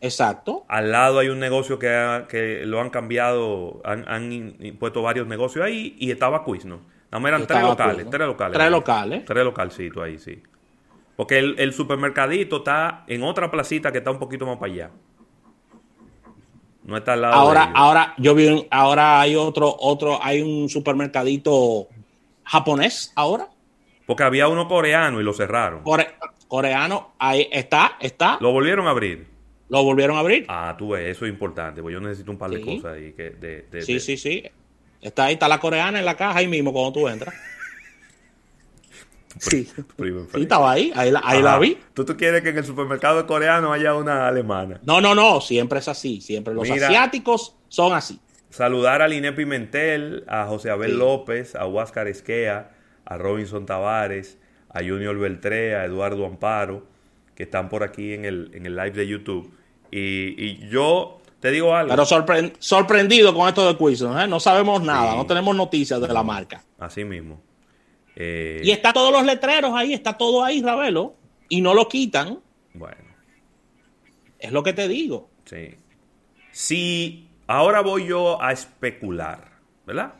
Exacto. 0.00 0.64
Al 0.68 0.90
lado 0.90 1.18
hay 1.18 1.28
un 1.28 1.38
negocio 1.38 1.78
que, 1.78 1.88
ha- 1.90 2.26
que 2.28 2.64
lo 2.66 2.80
han 2.80 2.90
cambiado, 2.90 3.80
han, 3.84 4.08
han 4.08 4.56
puesto 4.78 5.02
varios 5.02 5.26
negocios 5.26 5.64
ahí 5.64 5.94
y 5.98 6.10
estaba 6.10 6.44
Quizno. 6.44 6.80
Nada 7.12 7.20
más 7.20 7.28
eran 7.28 7.46
tres 7.46 7.62
locales, 7.62 8.06
tres 8.10 8.26
locales. 8.26 8.58
Tres 8.58 8.70
locales. 8.70 9.24
Tres 9.24 9.44
localcitos 9.44 10.02
ahí, 10.02 10.18
sí. 10.18 10.42
Porque 11.20 11.38
el, 11.38 11.54
el 11.58 11.74
supermercadito 11.74 12.56
está 12.58 13.04
en 13.06 13.22
otra 13.24 13.50
placita 13.50 13.92
que 13.92 13.98
está 13.98 14.10
un 14.10 14.18
poquito 14.18 14.46
más 14.46 14.56
para 14.56 14.72
allá. 14.72 14.90
No 16.82 16.96
está 16.96 17.12
al 17.12 17.20
lado 17.20 17.34
de 17.34 17.38
Ahora, 17.40 17.62
ellos. 17.64 17.74
ahora, 17.76 18.14
yo 18.16 18.34
vi, 18.34 18.66
ahora 18.70 19.20
hay 19.20 19.36
otro, 19.36 19.76
otro, 19.80 20.18
hay 20.22 20.40
un 20.40 20.70
supermercadito 20.70 21.88
japonés 22.42 23.12
ahora. 23.16 23.48
Porque 24.06 24.22
había 24.22 24.48
uno 24.48 24.66
coreano 24.66 25.20
y 25.20 25.22
lo 25.22 25.34
cerraron. 25.34 25.82
Core- 25.82 26.14
coreano, 26.48 27.12
ahí 27.18 27.46
está, 27.52 27.98
está. 28.00 28.38
Lo, 28.40 28.48
Lo 28.48 28.52
volvieron 28.52 28.86
a 28.86 28.90
abrir. 28.92 29.26
volvieron 29.68 30.16
a 30.16 30.20
abrir. 30.20 30.46
Ah, 30.48 30.74
tú 30.78 30.88
ves, 30.92 31.14
eso 31.14 31.26
es 31.26 31.30
importante, 31.32 31.82
porque 31.82 31.92
yo 31.92 32.00
necesito 32.00 32.30
un 32.32 32.38
par 32.38 32.48
de 32.50 32.62
cosas 32.62 32.94
ahí. 32.94 33.12
Que 33.12 33.28
de, 33.28 33.62
de- 33.70 33.82
sí, 33.82 33.92
de- 33.92 34.00
sí, 34.00 34.16
sí. 34.16 34.42
Está 35.02 35.26
ahí, 35.26 35.34
está 35.34 35.48
la 35.48 35.60
coreana 35.60 35.98
en 35.98 36.06
la 36.06 36.16
caja 36.16 36.38
ahí 36.38 36.48
mismo 36.48 36.72
cuando 36.72 36.92
tú 36.94 37.08
entras. 37.08 37.34
Sí. 39.40 39.66
Sí, 40.32 40.42
estaba 40.42 40.70
ahí, 40.72 40.92
ahí 40.94 41.10
la, 41.10 41.20
ahí 41.24 41.38
Ajá. 41.38 41.52
la 41.52 41.58
vi. 41.58 41.78
¿Tú, 41.94 42.04
tú 42.04 42.16
quieres 42.16 42.42
que 42.42 42.50
en 42.50 42.58
el 42.58 42.64
supermercado 42.64 43.26
coreano 43.26 43.72
haya 43.72 43.94
una 43.94 44.28
alemana. 44.28 44.80
No, 44.84 45.00
no, 45.00 45.14
no, 45.14 45.40
siempre 45.40 45.78
es 45.78 45.88
así, 45.88 46.20
siempre. 46.20 46.54
Los 46.54 46.68
Mira. 46.68 46.86
asiáticos 46.86 47.56
son 47.68 47.92
así. 47.94 48.20
Saludar 48.50 49.00
a 49.02 49.08
Liné 49.08 49.32
Pimentel, 49.32 50.24
a 50.28 50.46
José 50.46 50.70
Abel 50.70 50.92
Sí. 50.92 50.96
López, 50.96 51.54
a 51.54 51.66
Huáscar 51.66 52.06
Esquea, 52.08 52.72
a 53.04 53.16
Robinson 53.18 53.64
Tavares, 53.66 54.38
a 54.68 54.80
Junior 54.80 55.18
Beltré, 55.18 55.74
a 55.76 55.84
Eduardo 55.84 56.26
Amparo, 56.26 56.84
que 57.34 57.44
están 57.44 57.68
por 57.68 57.82
aquí 57.82 58.12
en 58.12 58.24
el, 58.24 58.50
en 58.54 58.66
el 58.66 58.76
live 58.76 58.90
de 58.92 59.06
YouTube. 59.08 59.52
Y, 59.90 60.34
y 60.44 60.68
yo 60.68 61.20
te 61.40 61.50
digo 61.50 61.74
algo. 61.74 61.90
Pero 61.90 62.04
sorpre- 62.04 62.52
sorprendido 62.58 63.34
con 63.34 63.48
esto 63.48 63.66
de 63.66 63.76
Quiznos, 63.78 64.22
¿eh? 64.22 64.26
No 64.28 64.38
sabemos 64.40 64.82
nada, 64.82 65.12
Sí. 65.12 65.16
no 65.16 65.26
tenemos 65.26 65.56
noticias 65.56 66.00
de 66.00 66.08
la 66.08 66.22
marca. 66.22 66.62
Así 66.78 67.04
mismo. 67.04 67.40
Eh, 68.16 68.60
Y 68.64 68.70
está 68.70 68.92
todos 68.92 69.12
los 69.12 69.24
letreros 69.24 69.72
ahí, 69.74 69.92
está 69.94 70.16
todo 70.18 70.44
ahí, 70.44 70.62
Ravelo, 70.62 71.14
y 71.48 71.60
no 71.60 71.74
lo 71.74 71.88
quitan. 71.88 72.40
Bueno, 72.74 72.96
Es 74.38 74.52
lo 74.52 74.62
que 74.62 74.72
te 74.72 74.88
digo. 74.88 75.30
sí. 75.44 75.76
Si 76.52 77.28
ahora 77.46 77.80
voy 77.80 78.06
yo 78.08 78.42
a 78.42 78.50
especular, 78.52 79.52
¿verdad? 79.86 80.14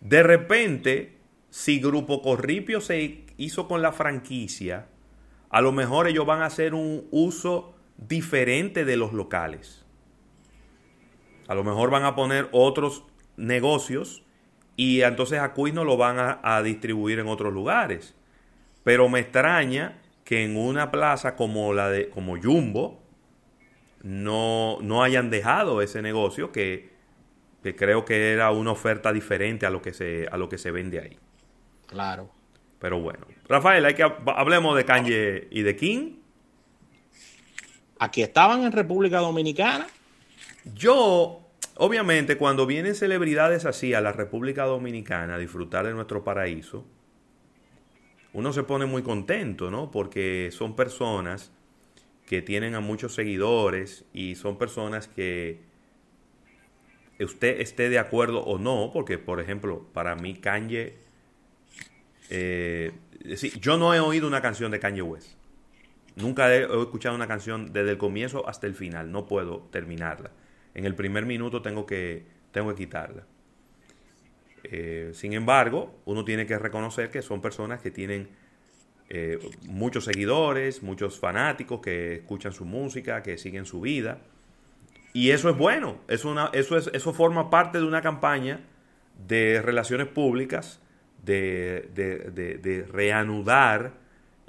De 0.00 0.22
repente, 0.22 1.18
si 1.50 1.80
Grupo 1.80 2.22
Corripio 2.22 2.80
se 2.80 3.24
hizo 3.36 3.68
con 3.68 3.82
la 3.82 3.92
franquicia, 3.92 4.88
a 5.50 5.60
lo 5.60 5.72
mejor 5.72 6.06
ellos 6.08 6.24
van 6.24 6.40
a 6.40 6.46
hacer 6.46 6.72
un 6.72 7.06
uso 7.10 7.74
diferente 7.98 8.84
de 8.86 8.96
los 8.96 9.12
locales. 9.12 9.84
A 11.46 11.54
lo 11.54 11.62
mejor 11.62 11.90
van 11.90 12.04
a 12.04 12.14
poner 12.16 12.48
otros 12.52 13.04
negocios 13.36 14.22
y 14.76 15.02
entonces 15.02 15.40
a 15.40 15.54
Quizno 15.54 15.84
lo 15.84 15.96
van 15.96 16.18
a, 16.18 16.40
a 16.42 16.62
distribuir 16.62 17.18
en 17.18 17.28
otros 17.28 17.52
lugares. 17.52 18.14
Pero 18.84 19.08
me 19.08 19.20
extraña 19.20 19.98
que 20.24 20.44
en 20.44 20.56
una 20.56 20.90
plaza 20.90 21.36
como 21.36 21.72
la 21.72 21.88
de 21.88 22.08
como 22.08 22.36
Jumbo 22.40 23.00
no, 24.02 24.78
no 24.82 25.02
hayan 25.02 25.30
dejado 25.30 25.82
ese 25.82 26.02
negocio 26.02 26.52
que, 26.52 26.90
que 27.62 27.74
creo 27.74 28.04
que 28.04 28.32
era 28.32 28.50
una 28.50 28.72
oferta 28.72 29.12
diferente 29.12 29.66
a 29.66 29.70
lo 29.70 29.82
que 29.82 29.92
se 29.92 30.28
a 30.30 30.36
lo 30.36 30.48
que 30.48 30.58
se 30.58 30.70
vende 30.70 31.00
ahí. 31.00 31.18
Claro. 31.86 32.30
Pero 32.78 33.00
bueno, 33.00 33.26
Rafael, 33.48 33.84
hay 33.84 33.94
que 33.94 34.02
hablemos 34.02 34.76
de 34.76 34.84
Kanye 34.84 35.48
y 35.50 35.62
de 35.62 35.76
King. 35.76 36.16
Aquí 37.98 38.22
estaban 38.22 38.64
en 38.64 38.72
República 38.72 39.18
Dominicana. 39.18 39.86
Yo 40.74 41.45
obviamente 41.76 42.36
cuando 42.36 42.66
vienen 42.66 42.94
celebridades 42.94 43.64
así 43.64 43.94
a 43.94 44.00
la 44.00 44.12
República 44.12 44.64
Dominicana 44.64 45.36
a 45.36 45.38
disfrutar 45.38 45.86
de 45.86 45.94
nuestro 45.94 46.24
paraíso, 46.24 46.86
uno 48.32 48.52
se 48.52 48.64
pone 48.64 48.84
muy 48.86 49.02
contento, 49.02 49.70
¿no? 49.70 49.90
Porque 49.90 50.50
son 50.52 50.76
personas 50.76 51.52
que 52.26 52.42
tienen 52.42 52.74
a 52.74 52.80
muchos 52.80 53.14
seguidores 53.14 54.04
y 54.12 54.34
son 54.34 54.58
personas 54.58 55.08
que 55.08 55.60
usted 57.24 57.60
esté 57.60 57.88
de 57.88 57.98
acuerdo 57.98 58.40
o 58.40 58.58
no, 58.58 58.90
porque 58.92 59.18
por 59.18 59.40
ejemplo, 59.40 59.86
para 59.92 60.16
mí 60.16 60.34
Kanye, 60.34 60.98
eh, 62.28 62.92
yo 63.60 63.78
no 63.78 63.94
he 63.94 64.00
oído 64.00 64.26
una 64.26 64.42
canción 64.42 64.70
de 64.70 64.80
Kanye 64.80 65.02
West. 65.02 65.36
Nunca 66.16 66.54
he, 66.54 66.62
escuchado 66.62 67.14
una 67.14 67.28
canción 67.28 67.72
desde 67.72 67.92
el 67.92 67.98
comienzo 67.98 68.48
hasta 68.48 68.66
el 68.66 68.74
final, 68.74 69.12
no 69.12 69.26
puedo 69.26 69.68
terminarla. 69.70 70.30
En 70.76 70.84
el 70.84 70.94
primer 70.94 71.24
minuto 71.24 71.62
tengo 71.62 71.86
que, 71.86 72.22
tengo 72.52 72.68
que 72.68 72.74
quitarla. 72.74 73.24
Eh, 74.62 75.10
sin 75.14 75.32
embargo, 75.32 76.00
uno 76.04 76.22
tiene 76.22 76.44
que 76.44 76.58
reconocer 76.58 77.10
que 77.10 77.22
son 77.22 77.40
personas 77.40 77.80
que 77.80 77.90
tienen 77.90 78.28
eh, 79.08 79.38
muchos 79.62 80.04
seguidores, 80.04 80.82
muchos 80.82 81.18
fanáticos 81.18 81.80
que 81.80 82.16
escuchan 82.16 82.52
su 82.52 82.66
música, 82.66 83.22
que 83.22 83.38
siguen 83.38 83.64
su 83.64 83.80
vida. 83.80 84.18
Y 85.14 85.30
eso 85.30 85.48
es 85.48 85.56
bueno, 85.56 86.00
es 86.08 86.26
una, 86.26 86.50
eso, 86.52 86.76
es, 86.76 86.90
eso 86.92 87.14
forma 87.14 87.48
parte 87.48 87.78
de 87.78 87.84
una 87.84 88.02
campaña 88.02 88.60
de 89.26 89.62
relaciones 89.62 90.08
públicas, 90.08 90.82
de, 91.24 91.88
reanudar 92.92 93.94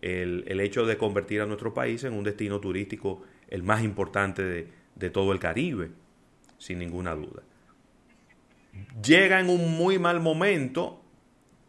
el, 0.02 0.44
el, 0.46 0.60
hecho 0.60 0.86
de 0.86 0.98
convertir 0.98 1.40
a 1.40 1.46
nuestro 1.46 1.74
país 1.74 2.04
en 2.04 2.12
un 2.12 2.26
destino 2.26 2.60
turístico 2.60 3.24
el 3.48 3.64
más 3.64 3.82
importante 3.82 4.68
de 4.94 5.10
todo 5.10 5.32
el 5.32 5.40
Caribe, 5.40 5.92
sin 6.58 6.80
ninguna 6.80 7.16
duda. 7.16 7.44
Llega 9.04 9.40
en 9.40 9.50
un 9.50 9.78
muy 9.78 10.00
mal 10.00 10.20
momento 10.20 11.02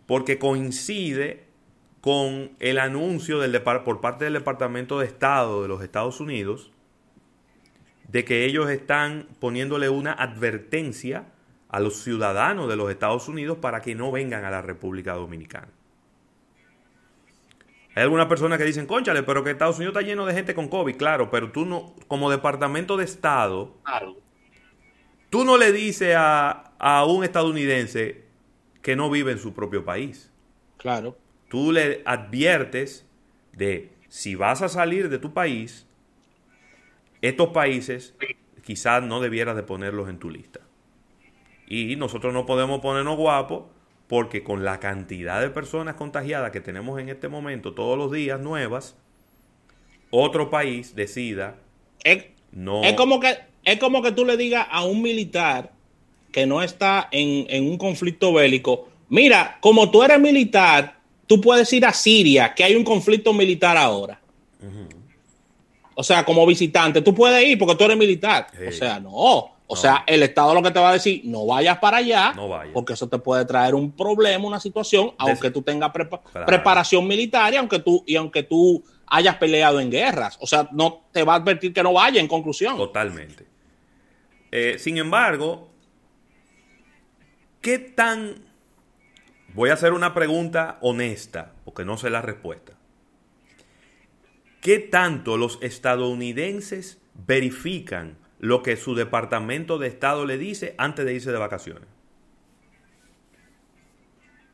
porque 0.07 0.39
coincide 0.39 1.45
con 2.01 2.53
el 2.61 2.79
anuncio 2.79 3.39
del, 3.39 3.61
por 3.63 4.01
parte 4.01 4.25
del 4.25 4.35
Departamento 4.35 4.99
de 4.99 5.07
Estado 5.07 5.63
de 5.63 5.69
los 5.69 5.83
Estados 5.83 6.21
Unidos 6.21 6.73
de 8.09 8.25
que 8.25 8.45
ellos 8.45 8.71
están 8.71 9.29
poniéndole 9.39 9.89
una 9.89 10.13
advertencia 10.13 11.27
a 11.69 11.81
los 11.81 12.03
ciudadanos 12.03 12.69
de 12.69 12.77
los 12.77 12.91
Estados 12.91 13.29
Unidos 13.29 13.59
para 13.59 13.83
que 13.83 13.95
no 13.95 14.11
vengan 14.11 14.45
a 14.45 14.51
la 14.51 14.63
República 14.63 15.13
Dominicana. 15.13 15.69
Hay 17.95 18.03
algunas 18.03 18.27
personas 18.27 18.59
que 18.59 18.65
dicen, 18.65 18.87
conchale, 18.87 19.23
pero 19.25 19.43
que 19.45 19.51
Estados 19.51 19.77
Unidos 19.77 19.95
está 19.95 20.07
lleno 20.07 20.25
de 20.25 20.33
gente 20.33 20.55
con 20.55 20.69
COVID, 20.69 20.97
claro, 20.97 21.31
pero 21.31 21.51
tú 21.51 21.67
no, 21.67 21.95
como 22.07 22.31
Departamento 22.31 22.97
de 22.97 23.05
Estado, 23.05 23.75
tú 25.31 25.45
no 25.45 25.57
le 25.57 25.73
dices 25.73 26.15
a, 26.17 26.73
a 26.79 27.05
un 27.05 27.25
estadounidense 27.25 28.23
que 28.83 28.97
no 28.97 29.11
vive 29.11 29.33
en 29.33 29.39
su 29.39 29.53
propio 29.53 29.85
país. 29.85 30.33
Claro. 30.77 31.17
Tú 31.49 31.73
le 31.73 32.03
adviertes 32.05 33.07
de 33.53 33.91
si 34.09 34.35
vas 34.35 34.63
a 34.63 34.69
salir 34.69 35.09
de 35.09 35.19
tu 35.19 35.33
país, 35.33 35.87
estos 37.21 37.49
países 37.49 38.15
quizás 38.65 39.03
no 39.03 39.21
debieras 39.21 39.57
de 39.57 39.63
ponerlos 39.63 40.09
en 40.09 40.19
tu 40.19 40.31
lista. 40.31 40.61
Y 41.67 41.97
nosotros 41.97 42.33
no 42.33 42.47
podemos 42.47 42.81
ponernos 42.81 43.17
guapos 43.17 43.65
porque 44.07 44.43
con 44.43 44.65
la 44.65 44.81
cantidad 44.81 45.41
de 45.41 45.51
personas 45.51 45.97
contagiadas 45.97 46.51
que 46.51 46.61
tenemos 46.61 46.99
en 46.99 47.11
este 47.11 47.29
momento, 47.29 47.75
todos 47.75 47.99
los 47.99 48.11
días 48.11 48.41
nuevas, 48.41 48.97
otro 50.11 50.49
país 50.49 50.95
decida 50.95 51.57
no... 52.53 52.83
Es 52.85 52.95
como 52.95 53.21
que, 53.21 53.37
es 53.73 53.79
como 53.79 54.01
que 54.03 54.13
tú 54.13 54.25
le 54.25 54.37
digas 54.37 54.67
a 54.71 54.85
un 54.85 55.03
militar 55.03 55.73
que 56.33 56.47
no 56.47 56.63
está 56.63 57.09
en, 57.11 57.69
un 57.69 57.77
conflicto 57.77 58.33
bélico, 58.33 58.89
mira, 59.09 59.59
como 59.61 59.91
tú 59.91 60.03
eres 60.03 60.19
militar, 60.19 60.99
tú 61.27 61.41
puedes 61.41 61.71
ir 61.73 61.85
a 61.85 61.93
Siria, 61.93 62.55
que 62.55 62.65
hay 62.65 62.75
un 62.75 62.85
conflicto 62.85 63.33
militar 63.33 63.77
ahora. 63.77 64.21
O 65.95 66.03
sea, 66.03 66.25
como 66.25 66.47
visitante, 66.47 67.03
tú 67.03 67.15
puedes 67.15 67.45
ir 67.47 67.59
porque 67.59 67.75
tú 67.75 67.85
eres 67.85 67.97
militar. 67.97 68.47
O 68.67 68.73
sea, 68.73 69.01
no. 69.01 69.51
O 69.67 69.77
sea, 69.77 70.05
el 70.07 70.23
Estado 70.23 70.55
lo 70.55 70.63
que 70.63 70.71
te 70.71 70.79
va 70.79 70.91
a 70.91 70.93
decir, 70.95 71.21
no 71.25 71.45
vayas 71.45 71.79
para 71.79 71.99
allá, 71.99 72.35
porque 72.73 72.95
eso 72.95 73.07
te 73.07 73.19
puede 73.19 73.45
traer 73.45 73.75
un 73.75 73.93
problema, 73.93 74.47
una 74.47 74.61
situación, 74.61 75.13
aunque 75.19 75.51
tú 75.51 75.61
tengas 75.61 75.91
preparación 76.47 77.07
militar 77.07 77.53
y 77.53 77.57
aunque 77.57 77.81
tú, 77.81 78.03
y 78.07 78.17
aunque 78.17 78.45
tú 78.45 78.83
hayas 79.07 79.37
peleado 79.37 79.81
en 79.81 79.91
guerras. 79.91 80.39
O 80.41 80.47
sea, 80.47 80.69
no 80.73 81.03
te 81.13 81.23
va 81.23 81.35
a 81.35 81.37
advertir 81.37 81.73
que 81.73 81.83
no 81.83 81.93
vaya 81.93 82.21
en 82.21 82.29
conclusión. 82.29 82.77
Totalmente. 82.77 83.48
Eh, 84.51 84.77
sin 84.79 84.99
embargo, 84.99 85.69
¿Qué 87.61 87.79
tan... 87.79 88.47
Voy 89.55 89.71
a 89.71 89.75
hacer 89.75 89.93
una 89.93 90.15
pregunta 90.15 90.79
honesta, 90.81 91.53
porque 91.65 91.85
no 91.85 91.97
sé 91.97 92.11
la 92.11 92.23
respuesta. 92.23 92.75
¿Qué 94.61 94.79
tanto 94.79 95.37
los 95.37 95.59
estadounidenses 95.63 96.99
verifican 97.27 98.19
lo 98.39 98.63
que 98.63 98.77
su 98.77 98.95
departamento 98.95 99.79
de 99.79 99.89
Estado 99.89 100.27
le 100.27 100.39
dice 100.39 100.75
antes 100.79 101.05
de 101.05 101.15
irse 101.15 101.33
de 101.33 101.39
vacaciones? 101.39 101.89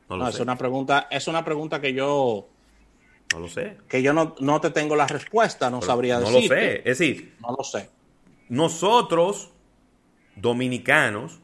No, 0.09 0.27
es 0.27 0.39
una 0.39 0.57
pregunta, 0.57 1.07
es 1.09 1.27
una 1.27 1.43
pregunta 1.43 1.81
que 1.81 1.93
yo 1.93 2.47
no 3.33 3.39
lo 3.39 3.47
sé. 3.47 3.77
Que 3.87 4.01
yo 4.01 4.13
no, 4.13 4.61
te 4.61 4.69
tengo 4.69 4.95
la 4.95 5.07
respuesta, 5.07 5.69
no 5.69 5.81
sabría 5.81 6.19
decir. 6.19 6.33
No 6.33 6.39
lo 6.41 6.47
sé. 6.47 6.77
Es 6.79 6.99
decir, 6.99 7.35
no 7.41 7.55
lo 7.57 7.63
sé. 7.63 7.89
Nosotros, 8.49 9.51
dominicanos, 10.35 11.41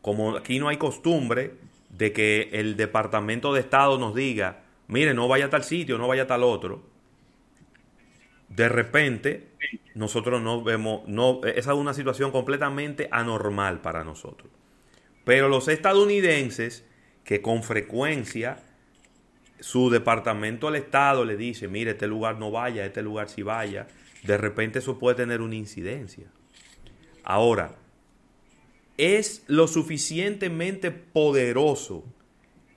como 0.00 0.36
aquí 0.36 0.58
no 0.58 0.68
hay 0.68 0.76
costumbre 0.76 1.54
de 1.90 2.12
que 2.12 2.50
el 2.52 2.76
Departamento 2.76 3.52
de 3.52 3.60
Estado 3.60 3.98
nos 3.98 4.14
diga, 4.14 4.62
mire, 4.88 5.14
no 5.14 5.28
vaya 5.28 5.46
a 5.46 5.50
tal 5.50 5.64
sitio, 5.64 5.98
no 5.98 6.08
vaya 6.08 6.22
a 6.22 6.26
tal 6.26 6.42
otro, 6.42 6.82
de 8.48 8.68
repente 8.68 9.48
nosotros 9.94 10.42
no 10.42 10.62
vemos, 10.62 11.06
no, 11.06 11.40
esa 11.44 11.72
es 11.72 11.78
una 11.78 11.94
situación 11.94 12.30
completamente 12.30 13.08
anormal 13.10 13.80
para 13.80 14.04
nosotros. 14.04 14.50
Pero 15.24 15.48
los 15.48 15.68
estadounidenses, 15.68 16.84
que 17.24 17.40
con 17.40 17.62
frecuencia 17.62 18.58
su 19.60 19.90
departamento 19.90 20.66
del 20.66 20.82
Estado 20.82 21.24
le 21.24 21.36
dice, 21.36 21.68
mire, 21.68 21.92
este 21.92 22.08
lugar 22.08 22.38
no 22.38 22.50
vaya, 22.50 22.84
este 22.84 23.02
lugar 23.02 23.28
sí 23.28 23.42
vaya, 23.42 23.86
de 24.24 24.36
repente 24.36 24.80
eso 24.80 24.98
puede 24.98 25.16
tener 25.16 25.40
una 25.40 25.54
incidencia. 25.54 26.26
Ahora, 27.22 27.76
es 28.98 29.44
lo 29.46 29.66
suficientemente 29.66 30.90
poderoso 30.90 32.04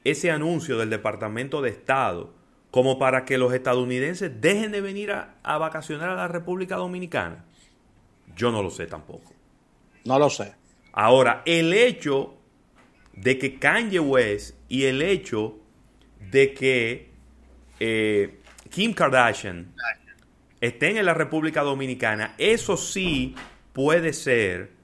ese 0.04 0.32
anuncio 0.32 0.78
del 0.78 0.89
Departamento 0.89 1.62
de 1.62 1.69
Estado 1.71 2.34
como 2.71 2.99
para 2.99 3.23
que 3.25 3.38
los 3.38 3.54
estadounidenses 3.54 4.41
dejen 4.41 4.71
de 4.71 4.82
venir 4.82 5.12
a, 5.12 5.58
vacacionar 5.58 6.10
a 6.10 6.15
la 6.15 6.28
República 6.28 6.75
Dominicana? 6.75 7.45
Yo 8.36 8.51
no 8.51 8.62
lo 8.62 8.69
sé 8.69 8.86
tampoco. 8.86 9.34
No 10.04 10.19
lo 10.19 10.30
sé. 10.30 10.54
Ahora, 10.91 11.41
el 11.45 11.73
hecho 11.73 12.36
de 13.13 13.38
que 13.38 13.58
Kanye 13.58 13.99
West 13.99 14.58
y 14.67 14.84
el 14.84 15.01
hecho 15.01 15.58
de 16.19 16.54
que 16.54 17.12
eh, 17.80 18.41
Kim 18.69 18.93
Kardashian 18.93 19.73
estén 20.60 20.97
en 20.97 21.06
la 21.06 21.13
República 21.13 21.62
Dominicana, 21.62 22.36
eso 22.38 22.75
sí 22.75 23.36
puede 23.71 24.12
ser 24.12 24.75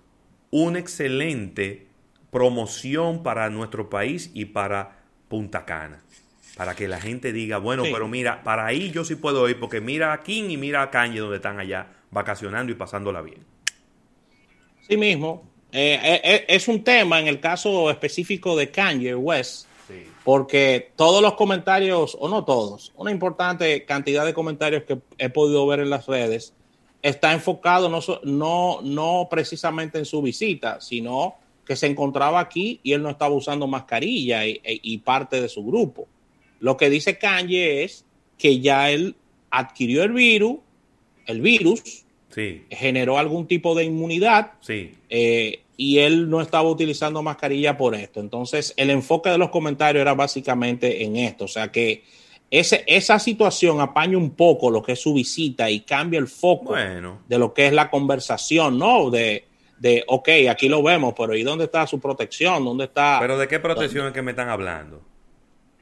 una 0.52 0.80
excelente 0.80 1.88
promoción 2.30 3.24
para 3.24 3.50
nuestro 3.50 3.90
país 3.90 4.32
y 4.34 4.46
para 4.46 5.00
Punta 5.28 5.66
Cana. 5.66 6.02
Para 6.56 6.76
que 6.76 6.88
la 6.88 7.00
gente 7.00 7.32
diga, 7.32 7.58
bueno, 7.58 7.84
pero 7.84 8.08
mira, 8.08 8.44
para 8.44 8.66
ahí 8.66 8.92
yo 8.92 9.06
sí 9.06 9.16
puedo 9.16 9.48
ir, 9.50 9.60
porque 9.60 9.82
mira 9.82 10.14
a 10.14 10.22
King 10.22 10.50
y 10.50 10.58
mira 10.58 10.82
a 10.84 10.92
Kanye 10.92 11.20
donde 11.20 11.38
están 11.38 11.60
allá 11.60 11.88
vacacionando 12.12 12.72
y 12.72 12.76
pasándola 12.76 13.22
bien. 13.22 13.40
Sí 14.88 14.98
mismo. 14.98 15.50
Eh, 15.72 16.00
eh, 16.04 16.22
eh, 16.24 16.46
es 16.50 16.68
un 16.68 16.84
tema 16.84 17.20
en 17.20 17.28
el 17.28 17.40
caso 17.40 17.90
específico 17.90 18.58
de 18.58 18.70
Kanye 18.70 19.16
West, 19.16 19.68
porque 20.26 20.92
todos 20.98 21.22
los 21.22 21.36
comentarios, 21.36 22.18
o 22.20 22.28
no 22.28 22.44
todos, 22.44 22.92
una 22.98 23.12
importante 23.12 23.86
cantidad 23.86 24.26
de 24.26 24.34
comentarios 24.34 24.84
que 24.84 25.00
he 25.18 25.30
podido 25.30 25.66
ver 25.68 25.80
en 25.80 25.90
las 25.90 26.08
redes, 26.08 26.54
está 27.02 27.34
enfocado 27.34 27.90
no, 27.90 28.00
no, 28.24 28.80
no 28.84 29.28
precisamente 29.30 29.98
en 29.98 30.06
su 30.06 30.22
visita, 30.22 30.80
sino 30.82 31.36
que 31.66 31.76
se 31.76 31.88
encontraba 31.88 32.40
aquí 32.40 32.80
y 32.84 32.94
él 32.94 33.02
no 33.02 33.10
estaba 33.10 33.34
usando 33.34 33.68
mascarilla 33.68 34.46
y, 34.46 34.62
y, 34.64 34.98
parte 35.00 35.42
de 35.42 35.50
su 35.50 35.66
grupo. 35.66 36.08
Lo 36.60 36.78
que 36.78 36.90
dice 36.90 37.18
Kanye 37.18 37.84
es 37.84 38.06
que 38.38 38.60
ya 38.60 38.92
él 38.92 39.16
adquirió 39.50 40.04
el 40.04 40.12
virus, 40.14 40.58
el 41.26 41.42
virus, 41.42 42.04
sí. 42.30 42.64
generó 42.70 43.18
algún 43.18 43.48
tipo 43.48 43.76
de 43.76 43.86
inmunidad 43.86 44.54
sí. 44.62 44.92
Eh, 45.10 45.62
y 45.78 46.00
él 46.00 46.30
no 46.30 46.42
estaba 46.42 46.70
utilizando 46.70 47.24
mascarilla 47.24 47.78
por 47.78 47.96
esto. 47.96 48.20
Entonces, 48.20 48.74
el 48.78 48.90
enfoque 48.90 49.30
de 49.30 49.38
los 49.38 49.50
comentarios 49.50 50.02
era 50.02 50.14
básicamente 50.14 51.04
en 51.04 51.16
esto, 51.16 51.46
o 51.46 51.48
sea 51.48 51.72
que 51.72 52.04
esa 52.52 53.18
situación 53.18 53.80
apaña 53.80 54.18
un 54.18 54.32
poco 54.32 54.70
lo 54.70 54.84
que 54.84 54.92
es 54.92 55.02
su 55.02 55.14
visita 55.14 55.70
y 55.70 55.82
cambia 55.82 56.20
el 56.20 56.28
foco 56.28 56.76
de 56.76 57.38
lo 57.38 57.54
que 57.54 57.68
es 57.68 57.74
la 57.74 57.90
conversación, 57.90 58.78
¿no? 58.78 59.10
De, 59.10 59.46
de, 59.80 60.04
ok, 60.06 60.30
aquí 60.50 60.68
lo 60.68 60.84
vemos, 60.84 61.14
pero 61.18 61.34
¿y 61.34 61.44
dónde 61.44 61.66
está 61.66 61.88
su 61.88 62.02
protección? 62.02 62.66
¿Dónde 62.66 62.84
está? 62.84 63.18
Pero 63.22 63.38
¿de 63.38 63.48
qué 63.48 63.60
protección 63.60 64.08
es 64.08 64.14
que 64.14 64.22
me 64.22 64.32
están 64.32 64.50
hablando? 64.50 65.02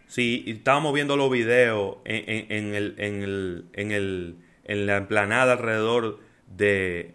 Si 0.08 0.44
estábamos 0.48 0.94
viendo 0.94 1.18
los 1.18 1.32
videos 1.32 1.98
en, 2.06 2.52
en, 2.52 2.76
el, 2.76 2.96
en, 2.98 3.24
el, 3.24 3.66
en, 3.74 3.92
el, 3.92 4.36
en 4.64 4.86
la 4.86 4.98
emplanada 4.98 5.54
alrededor 5.54 6.20
de, 6.56 7.14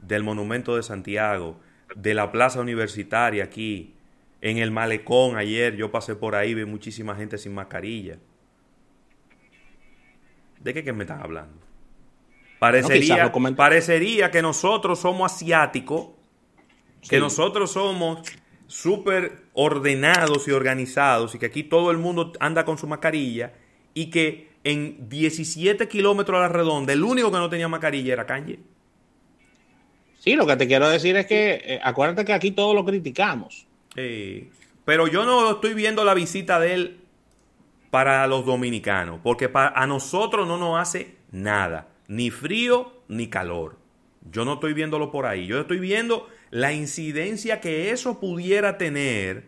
del 0.00 0.22
Monumento 0.22 0.76
de 0.76 0.84
Santiago, 0.84 1.58
de 1.96 2.14
la 2.14 2.30
Plaza 2.30 2.60
Universitaria 2.60 3.44
aquí, 3.44 3.94
en 4.40 4.58
el 4.58 4.70
Malecón 4.70 5.36
ayer, 5.36 5.76
yo 5.76 5.90
pasé 5.90 6.14
por 6.14 6.36
ahí, 6.36 6.54
vi 6.54 6.64
muchísima 6.64 7.16
gente 7.16 7.36
sin 7.36 7.52
mascarilla. 7.52 8.18
¿De 10.66 10.74
qué, 10.74 10.92
me 10.92 11.04
están 11.04 11.22
hablando? 11.22 11.60
Parecería, 12.58 13.30
parecería 13.54 14.32
que 14.32 14.42
nosotros 14.42 14.98
somos 14.98 15.32
asiáticos, 15.32 16.08
que 17.08 17.20
nosotros 17.20 17.70
somos 17.70 18.26
súper 18.66 19.44
ordenados 19.52 20.48
y 20.48 20.50
organizados 20.50 21.36
y 21.36 21.38
que 21.38 21.46
aquí 21.46 21.62
todo 21.62 21.92
el 21.92 21.98
mundo 21.98 22.32
anda 22.40 22.64
con 22.64 22.78
su 22.78 22.88
mascarilla 22.88 23.52
y 23.94 24.10
que 24.10 24.48
en 24.64 25.08
17 25.08 25.86
kilómetros 25.86 26.36
a 26.36 26.40
la 26.40 26.48
redonda 26.48 26.92
el 26.92 27.04
único 27.04 27.30
que 27.30 27.38
no 27.38 27.48
tenía 27.48 27.68
mascarilla 27.68 28.14
era 28.14 28.26
Kanye. 28.26 28.58
Sí, 30.18 30.34
lo 30.34 30.48
que 30.48 30.56
te 30.56 30.66
quiero 30.66 30.88
decir 30.88 31.14
es 31.14 31.26
que 31.26 31.62
eh, 31.64 31.80
acuérdate 31.80 32.24
que 32.24 32.32
aquí 32.32 32.50
todo 32.50 32.74
lo 32.74 32.84
criticamos. 32.84 33.68
pero 34.84 35.06
yo 35.06 35.24
no 35.24 35.48
estoy 35.48 35.74
viendo 35.74 36.04
la 36.04 36.14
visita 36.14 36.58
de 36.58 36.74
él 36.74 37.05
para 37.96 38.26
los 38.26 38.44
dominicanos, 38.44 39.20
porque 39.22 39.48
para, 39.48 39.70
a 39.70 39.86
nosotros 39.86 40.46
no 40.46 40.58
nos 40.58 40.78
hace 40.78 41.16
nada, 41.32 41.88
ni 42.08 42.30
frío 42.30 42.92
ni 43.08 43.28
calor. 43.28 43.78
Yo 44.30 44.44
no 44.44 44.52
estoy 44.52 44.74
viéndolo 44.74 45.10
por 45.10 45.24
ahí, 45.24 45.46
yo 45.46 45.58
estoy 45.58 45.78
viendo 45.78 46.28
la 46.50 46.74
incidencia 46.74 47.58
que 47.62 47.92
eso 47.92 48.20
pudiera 48.20 48.76
tener 48.76 49.46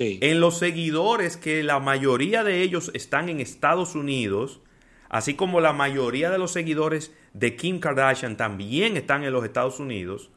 en 0.00 0.40
los 0.40 0.58
seguidores 0.58 1.36
que 1.36 1.62
la 1.62 1.78
mayoría 1.78 2.42
de 2.42 2.62
ellos 2.62 2.90
están 2.92 3.28
en 3.28 3.38
Estados 3.40 3.94
Unidos, 3.94 4.58
así 5.08 5.34
como 5.34 5.60
la 5.60 5.72
mayoría 5.72 6.28
de 6.28 6.38
los 6.38 6.50
seguidores 6.50 7.14
de 7.34 7.54
Kim 7.54 7.78
Kardashian 7.78 8.36
también 8.36 8.96
están 8.96 9.22
en 9.22 9.32
los 9.32 9.44
Estados 9.44 9.78
Unidos, 9.78 10.32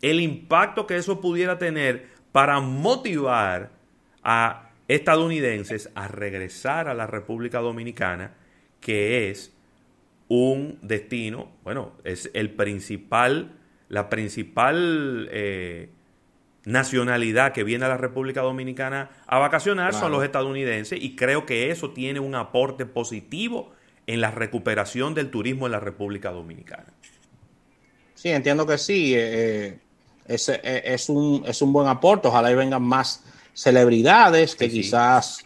el 0.00 0.20
impacto 0.20 0.86
que 0.86 0.94
eso 0.94 1.20
pudiera 1.20 1.58
tener 1.58 2.06
para 2.30 2.60
motivar 2.60 3.72
a 4.22 4.67
estadounidenses 4.88 5.90
a 5.94 6.08
regresar 6.08 6.88
a 6.88 6.94
la 6.94 7.06
República 7.06 7.60
Dominicana, 7.60 8.34
que 8.80 9.30
es 9.30 9.52
un 10.28 10.78
destino, 10.82 11.50
bueno, 11.62 11.92
es 12.04 12.30
el 12.34 12.50
principal, 12.50 13.52
la 13.88 14.08
principal 14.08 15.28
eh, 15.30 15.90
nacionalidad 16.64 17.52
que 17.52 17.64
viene 17.64 17.84
a 17.84 17.88
la 17.88 17.96
República 17.96 18.42
Dominicana 18.42 19.10
a 19.26 19.38
vacacionar 19.38 19.94
son 19.94 20.12
los 20.12 20.22
estadounidenses 20.22 20.98
y 21.00 21.16
creo 21.16 21.46
que 21.46 21.70
eso 21.70 21.90
tiene 21.90 22.20
un 22.20 22.34
aporte 22.34 22.84
positivo 22.84 23.72
en 24.06 24.20
la 24.20 24.30
recuperación 24.30 25.14
del 25.14 25.30
turismo 25.30 25.66
en 25.66 25.72
la 25.72 25.80
República 25.80 26.30
Dominicana. 26.30 26.92
Sí, 28.14 28.30
entiendo 28.30 28.66
que 28.66 28.78
sí. 28.78 29.14
Eh, 29.14 29.68
eh, 29.68 29.78
es, 30.26 30.48
es, 30.48 31.08
un, 31.08 31.42
es 31.46 31.62
un 31.62 31.72
buen 31.72 31.88
aporte. 31.88 32.28
Ojalá 32.28 32.50
y 32.50 32.54
vengan 32.54 32.82
más 32.82 33.24
celebridades 33.58 34.54
que 34.54 34.70
quizás 34.70 35.42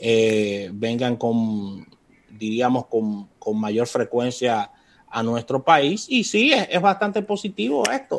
eh, 0.00 0.70
vengan 0.72 1.16
con, 1.16 1.86
diríamos, 2.28 2.86
con, 2.86 3.28
mayor 3.54 3.86
frecuencia 3.86 4.72
a 5.08 5.22
nuestro 5.22 5.62
país. 5.62 6.06
Y 6.08 6.24
sí, 6.24 6.52
es, 6.52 6.80
bastante 6.80 7.22
positivo 7.22 7.84
esto 7.88 8.18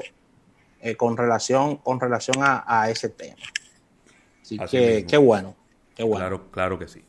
eh, 0.79 0.95
con 0.95 1.17
relación, 1.17 1.77
con 1.77 1.99
relación 1.99 2.37
a, 2.39 2.89
ese 2.89 3.09
tema. 3.09 3.35
Así, 4.41 4.57
que, 4.71 5.05
qué 5.05 5.17
bueno, 5.17 5.53
qué 5.95 6.03
bueno. 6.03 6.19
Claro, 6.19 6.51
claro 6.51 6.79
que 6.79 6.87
sí. 6.87 7.03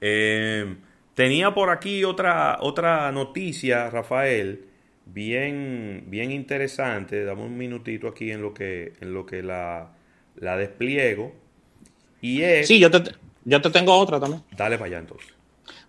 Eh, 0.00 0.76
tenía 1.14 1.54
por 1.54 1.70
aquí 1.70 2.04
otra, 2.04 2.58
otra 2.60 3.10
noticia, 3.10 3.90
Rafael, 3.90 4.68
bien, 5.06 6.04
bien 6.06 6.30
interesante. 6.30 7.24
Dame 7.24 7.42
un 7.42 7.56
minutito 7.56 8.06
aquí 8.06 8.30
en 8.30 8.42
lo 8.42 8.54
que, 8.54 8.92
en 9.00 9.12
lo 9.12 9.26
que 9.26 9.42
la, 9.42 9.90
la 10.36 10.56
despliego. 10.56 11.42
Y 12.24 12.64
Sí, 12.64 12.78
yo 12.78 12.90
te, 12.90 13.12
yo 13.44 13.60
te 13.60 13.68
tengo 13.68 13.94
otra 13.94 14.18
también. 14.18 14.42
Dale 14.56 14.78
para 14.78 14.86
allá 14.86 14.98
entonces. 15.00 15.28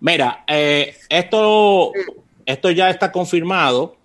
Mira, 0.01 0.43
eh, 0.47 0.93
esto, 1.07 1.93
esto 2.45 2.71
ya 2.71 2.89
está 2.89 3.09
confirmado. 3.09 3.95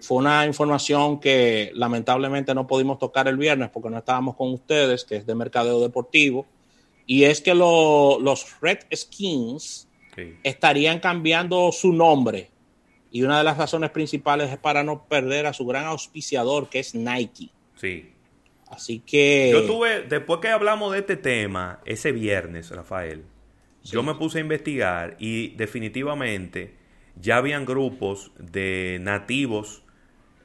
Fue 0.00 0.16
una 0.16 0.44
información 0.46 1.20
que 1.20 1.70
lamentablemente 1.74 2.54
no 2.56 2.66
pudimos 2.66 2.98
tocar 2.98 3.28
el 3.28 3.36
viernes 3.36 3.70
porque 3.70 3.88
no 3.88 3.98
estábamos 3.98 4.34
con 4.34 4.52
ustedes, 4.52 5.04
que 5.04 5.14
es 5.14 5.26
de 5.26 5.36
mercadeo 5.36 5.80
deportivo. 5.80 6.44
Y 7.06 7.22
es 7.22 7.40
que 7.40 7.54
los 7.54 8.60
Red 8.60 8.80
Skins 8.92 9.86
estarían 10.42 10.98
cambiando 10.98 11.70
su 11.70 11.92
nombre. 11.92 12.50
Y 13.12 13.22
una 13.22 13.38
de 13.38 13.44
las 13.44 13.58
razones 13.58 13.90
principales 13.90 14.50
es 14.50 14.58
para 14.58 14.82
no 14.82 15.04
perder 15.06 15.46
a 15.46 15.52
su 15.52 15.64
gran 15.64 15.84
auspiciador, 15.84 16.68
que 16.68 16.80
es 16.80 16.96
Nike. 16.96 17.50
Sí. 17.76 18.15
Así 18.68 19.00
que... 19.00 19.50
Yo 19.52 19.64
tuve, 19.64 20.02
después 20.02 20.40
que 20.40 20.48
hablamos 20.48 20.92
de 20.92 21.00
este 21.00 21.16
tema, 21.16 21.80
ese 21.84 22.12
viernes, 22.12 22.70
Rafael, 22.70 23.24
yo 23.82 24.02
me 24.02 24.14
puse 24.14 24.38
a 24.38 24.40
investigar 24.40 25.16
y 25.20 25.50
definitivamente 25.56 26.74
ya 27.14 27.36
habían 27.36 27.64
grupos 27.64 28.32
de 28.38 28.98
nativos 29.00 29.84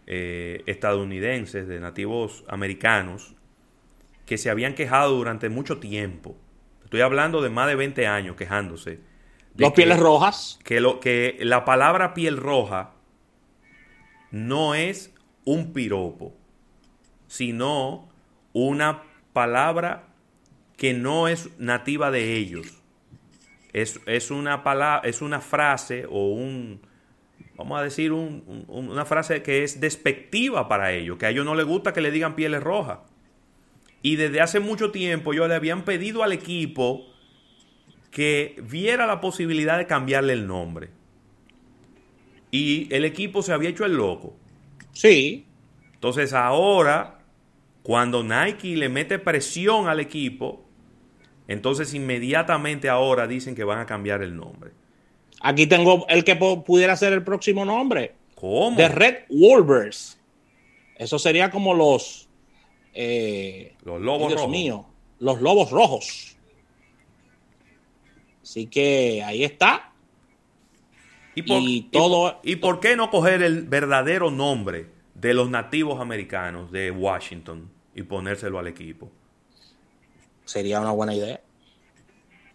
eh, 0.05 0.63
estadounidenses, 0.67 1.67
de 1.67 1.79
nativos 1.79 2.43
americanos, 2.47 3.35
que 4.25 4.37
se 4.37 4.49
habían 4.49 4.75
quejado 4.75 5.15
durante 5.15 5.49
mucho 5.49 5.79
tiempo. 5.79 6.37
Estoy 6.83 7.01
hablando 7.01 7.41
de 7.41 7.49
más 7.49 7.67
de 7.67 7.75
20 7.75 8.07
años 8.07 8.35
quejándose. 8.35 8.99
Los 9.55 9.73
pieles 9.73 9.99
rojas. 9.99 10.59
Que, 10.63 10.79
lo, 10.79 10.99
que 10.99 11.37
la 11.41 11.65
palabra 11.65 12.13
piel 12.13 12.37
roja 12.37 12.93
no 14.29 14.75
es 14.75 15.13
un 15.43 15.73
piropo, 15.73 16.35
sino 17.27 18.10
una 18.53 19.03
palabra 19.33 20.07
que 20.77 20.93
no 20.93 21.27
es 21.27 21.49
nativa 21.59 22.11
de 22.11 22.35
ellos. 22.35 22.81
Es, 23.73 24.31
una 24.31 24.63
palabra, 24.63 25.07
es 25.07 25.21
una 25.21 25.39
frase 25.39 26.05
o 26.09 26.29
un, 26.29 26.81
vamos 27.55 27.79
a 27.79 27.83
decir, 27.83 28.11
una 28.11 29.05
frase 29.05 29.41
que 29.43 29.63
es 29.63 29.79
despectiva 29.79 30.67
para 30.67 30.91
ellos, 30.91 31.17
que 31.17 31.27
a 31.27 31.29
ellos 31.29 31.45
no 31.45 31.55
les 31.55 31.65
gusta 31.65 31.93
que 31.93 32.01
le 32.01 32.11
digan 32.11 32.35
pieles 32.35 32.61
rojas. 32.61 32.99
Y 34.01 34.15
desde 34.15 34.41
hace 34.41 34.59
mucho 34.59 34.91
tiempo 34.91 35.33
yo 35.33 35.47
le 35.47 35.55
habían 35.55 35.83
pedido 35.83 36.23
al 36.23 36.31
equipo 36.31 37.07
que 38.09 38.57
viera 38.63 39.07
la 39.07 39.21
posibilidad 39.21 39.77
de 39.77 39.87
cambiarle 39.87 40.33
el 40.33 40.47
nombre. 40.47 40.89
Y 42.49 42.93
el 42.93 43.05
equipo 43.05 43.41
se 43.41 43.53
había 43.53 43.69
hecho 43.69 43.85
el 43.85 43.95
loco. 43.95 44.35
Sí. 44.91 45.45
Entonces 45.93 46.33
ahora 46.33 47.20
cuando 47.83 48.23
Nike 48.23 48.75
le 48.75 48.89
mete 48.89 49.19
presión 49.19 49.87
al 49.87 49.99
equipo, 49.99 50.63
entonces 51.47 51.93
inmediatamente 51.93 52.89
ahora 52.89 53.27
dicen 53.27 53.55
que 53.55 53.63
van 53.63 53.79
a 53.79 53.85
cambiar 53.85 54.21
el 54.21 54.35
nombre. 54.35 54.71
Aquí 55.41 55.65
tengo 55.65 56.05
el 56.07 56.23
que 56.23 56.35
pudiera 56.35 56.95
ser 56.95 57.13
el 57.13 57.23
próximo 57.23 57.65
nombre. 57.65 58.13
¿Cómo? 58.35 58.77
The 58.77 58.89
Red 58.89 59.15
Wolvers. 59.29 60.19
Eso 60.95 61.17
sería 61.17 61.49
como 61.49 61.73
los... 61.73 62.29
Eh, 62.93 63.75
los 63.83 64.01
lobos 64.01 64.33
Dios 64.33 64.47
mío, 64.49 64.85
los 65.19 65.41
lobos 65.41 65.71
rojos. 65.71 66.37
Así 68.43 68.67
que 68.67 69.23
ahí 69.23 69.43
está. 69.43 69.93
¿Y 71.33 71.43
y 71.53 71.81
todo, 71.83 72.41
¿y 72.43 72.57
por 72.57 72.81
qué 72.81 72.95
no 72.97 73.09
coger 73.09 73.41
el 73.41 73.63
verdadero 73.63 74.29
nombre? 74.29 74.87
De 75.21 75.35
los 75.35 75.51
nativos 75.51 76.01
americanos 76.01 76.71
de 76.71 76.89
Washington 76.89 77.69
y 77.93 78.01
ponérselo 78.01 78.57
al 78.57 78.65
equipo. 78.65 79.11
Sería 80.45 80.81
una 80.81 80.91
buena 80.91 81.13
idea. 81.13 81.39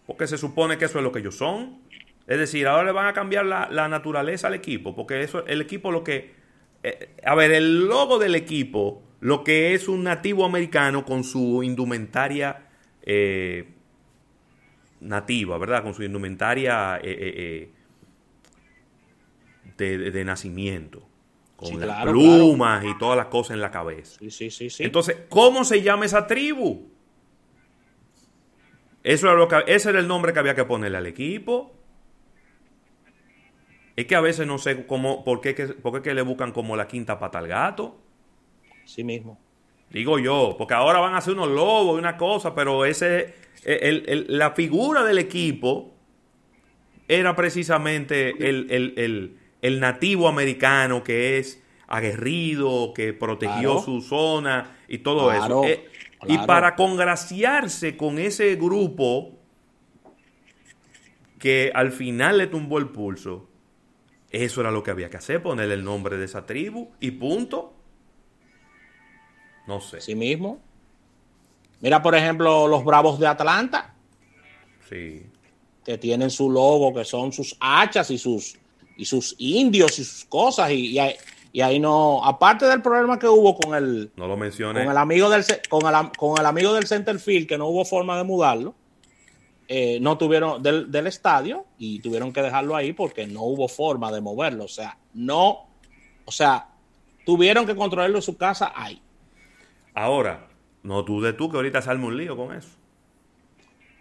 Porque 0.05 0.27
se 0.27 0.37
supone 0.37 0.77
que 0.77 0.85
eso 0.85 0.97
es 0.97 1.03
lo 1.03 1.13
que 1.13 1.19
ellos 1.19 1.37
son. 1.37 1.79
Es 2.27 2.37
decir, 2.37 2.67
ahora 2.67 2.83
le 2.83 2.91
van 2.91 3.07
a 3.07 3.13
cambiar 3.13 3.45
la, 3.45 3.87
naturaleza 3.87 4.47
al 4.47 4.53
equipo, 4.53 4.93
porque 4.93 5.21
eso, 5.21 5.45
el 5.47 5.61
equipo 5.61 5.91
lo 5.91 6.03
que... 6.03 6.35
Eh, 6.83 7.15
a 7.23 7.35
ver, 7.35 7.51
el 7.51 7.87
logo 7.87 8.19
del 8.19 8.35
equipo, 8.35 9.01
lo 9.21 9.45
que 9.45 9.73
es 9.73 9.87
un 9.87 10.03
nativo 10.03 10.43
americano 10.43 11.05
con 11.05 11.23
su 11.23 11.63
indumentaria 11.63 12.67
eh, 13.01 13.69
nativa, 14.99 15.57
¿verdad? 15.57 15.83
Con 15.83 15.93
su 15.93 16.03
indumentaria 16.03 16.99
eh, 17.01 17.71
de 19.77 20.25
nacimiento 20.25 21.07
con 21.57 21.79
las 21.79 22.05
plumas 22.05 22.85
y 22.85 22.97
todas 22.97 23.17
las 23.17 23.25
cosas 23.25 23.55
en 23.55 23.61
la 23.61 23.71
cabeza. 23.71 24.19
Sí, 24.19 24.49
sí, 24.49 24.69
sí, 24.69 24.83
Entonces, 24.83 25.17
¿cómo 25.27 25.65
se 25.65 25.81
llama 25.81 26.05
esa 26.05 26.25
tribu? 26.27 26.87
Eso 29.03 29.27
era 29.27 29.35
lo 29.35 29.47
que, 29.47 29.63
ese 29.67 29.89
era 29.89 29.99
el 29.99 30.07
nombre 30.07 30.33
que 30.33 30.39
había 30.39 30.55
que 30.55 30.65
ponerle 30.65 30.97
al 30.97 31.07
equipo. 31.07 31.73
Es 33.95 34.05
que 34.05 34.15
a 34.15 34.21
veces 34.21 34.45
no 34.45 34.59
sé 34.59 34.85
cómo, 34.85 35.23
por 35.23 35.41
qué, 35.41 35.53
por 35.53 35.93
qué 35.95 36.09
que 36.09 36.13
le 36.13 36.21
buscan 36.21 36.51
como 36.51 36.75
la 36.75 36.87
quinta 36.87 37.17
pata 37.17 37.39
al 37.39 37.47
gato. 37.47 37.99
Sí 38.85 39.03
mismo. 39.03 39.39
Digo 39.89 40.19
yo, 40.19 40.55
porque 40.57 40.75
ahora 40.75 40.99
van 40.99 41.15
a 41.15 41.21
ser 41.21 41.33
unos 41.33 41.49
lobos 41.49 41.95
y 41.95 41.99
una 41.99 42.17
cosa, 42.17 42.53
pero 42.53 42.85
ese, 42.85 43.33
la 44.27 44.51
figura 44.51 45.03
del 45.03 45.17
equipo 45.17 45.93
era 47.07 47.35
precisamente 47.35 48.29
el, 48.47 49.36
nativo 49.61 50.27
americano 50.27 51.03
que 51.03 51.39
es 51.39 51.63
aguerrido, 51.87 52.93
que 52.93 53.13
protegió 53.13 53.79
su 53.79 54.01
zona 54.01 54.77
y 54.87 54.99
todo 54.99 55.31
eso. 55.31 55.63
Eh, 55.63 55.89
y 56.27 56.37
para 56.39 56.75
congraciarse 56.75 57.95
con 57.95 58.19
ese 58.19 58.55
grupo 58.55 59.33
que 61.39 61.71
al 61.73 61.91
final 61.91 62.39
le 62.39 62.47
tumbó 62.47 62.79
el 62.79 62.89
pulso, 62.89 63.47
eso 64.31 64.61
era 64.61 64.71
lo 64.71 64.83
que 64.83 64.91
había 64.91 65.09
que 65.09 65.17
hacer, 65.17 65.41
ponerle 65.41 65.75
el 65.75 65.83
nombre 65.83 66.17
de 66.17 66.25
esa 66.25 66.45
tribu 66.45 66.89
y 66.99 67.11
punto. 67.11 67.73
No 69.67 69.79
sé. 69.81 70.01
Sí 70.01 70.15
mismo. 70.15 70.61
Mira, 71.81 72.01
por 72.01 72.15
ejemplo, 72.15 72.67
los 72.67 72.83
Bravos 72.83 73.19
de 73.19 73.27
Atlanta. 73.27 73.93
Sí. 74.89 75.25
Que 75.85 75.97
tienen 75.97 76.29
su 76.29 76.49
logo, 76.49 76.93
que 76.93 77.05
son 77.05 77.31
sus 77.31 77.55
hachas 77.59 78.09
y 78.09 78.17
sus, 78.17 78.57
y 78.97 79.05
sus 79.05 79.35
indios 79.37 79.97
y 79.99 80.03
sus 80.03 80.25
cosas. 80.25 80.71
Y, 80.71 80.99
y, 81.53 81.61
ahí, 81.61 81.79
no. 81.79 82.23
Aparte 82.23 82.65
del 82.65 82.81
problema 82.81 83.17
que 83.17 83.27
hubo 83.27 83.55
con 83.55 83.75
el. 83.75 84.11
No 84.15 84.27
lo 84.27 84.35
mencioné. 84.35 84.81
Con 84.83 84.91
el 84.91 84.97
amigo 84.97 85.29
del, 85.29 85.45
con 85.69 85.85
el, 85.85 86.11
con 86.17 86.39
el 86.39 86.45
amigo 86.45 86.73
del 86.73 86.87
Centerfield, 86.87 87.47
que 87.47 87.57
no 87.57 87.67
hubo 87.67 87.85
forma 87.85 88.17
de 88.17 88.23
mudarlo. 88.23 88.75
Eh, 89.69 89.99
no 90.01 90.17
tuvieron 90.17 90.63
del, 90.63 90.89
del, 90.89 91.07
estadio 91.07 91.65
y 91.77 91.99
tuvieron 91.99 92.31
que 92.31 92.41
dejarlo 92.41 92.73
ahí 92.73 92.93
porque 92.93 93.27
no 93.27 93.43
hubo 93.43 93.67
forma 93.67 94.11
de 94.11 94.21
moverlo. 94.21 94.63
O 94.63 94.69
sea, 94.69 94.97
no, 95.13 95.67
o 96.23 96.31
sea, 96.31 96.69
tuvieron 97.25 97.65
que 97.65 97.75
controlarlo 97.75 98.17
en 98.17 98.21
su 98.21 98.37
casa 98.37 98.71
ahí. 98.73 99.01
Ahora, 99.93 100.47
no 100.83 101.03
dudes 101.03 101.35
tú 101.35 101.49
que 101.49 101.57
ahorita 101.57 101.81
salme 101.81 102.05
un 102.05 102.17
lío 102.17 102.37
con 102.37 102.55
eso. 102.55 102.69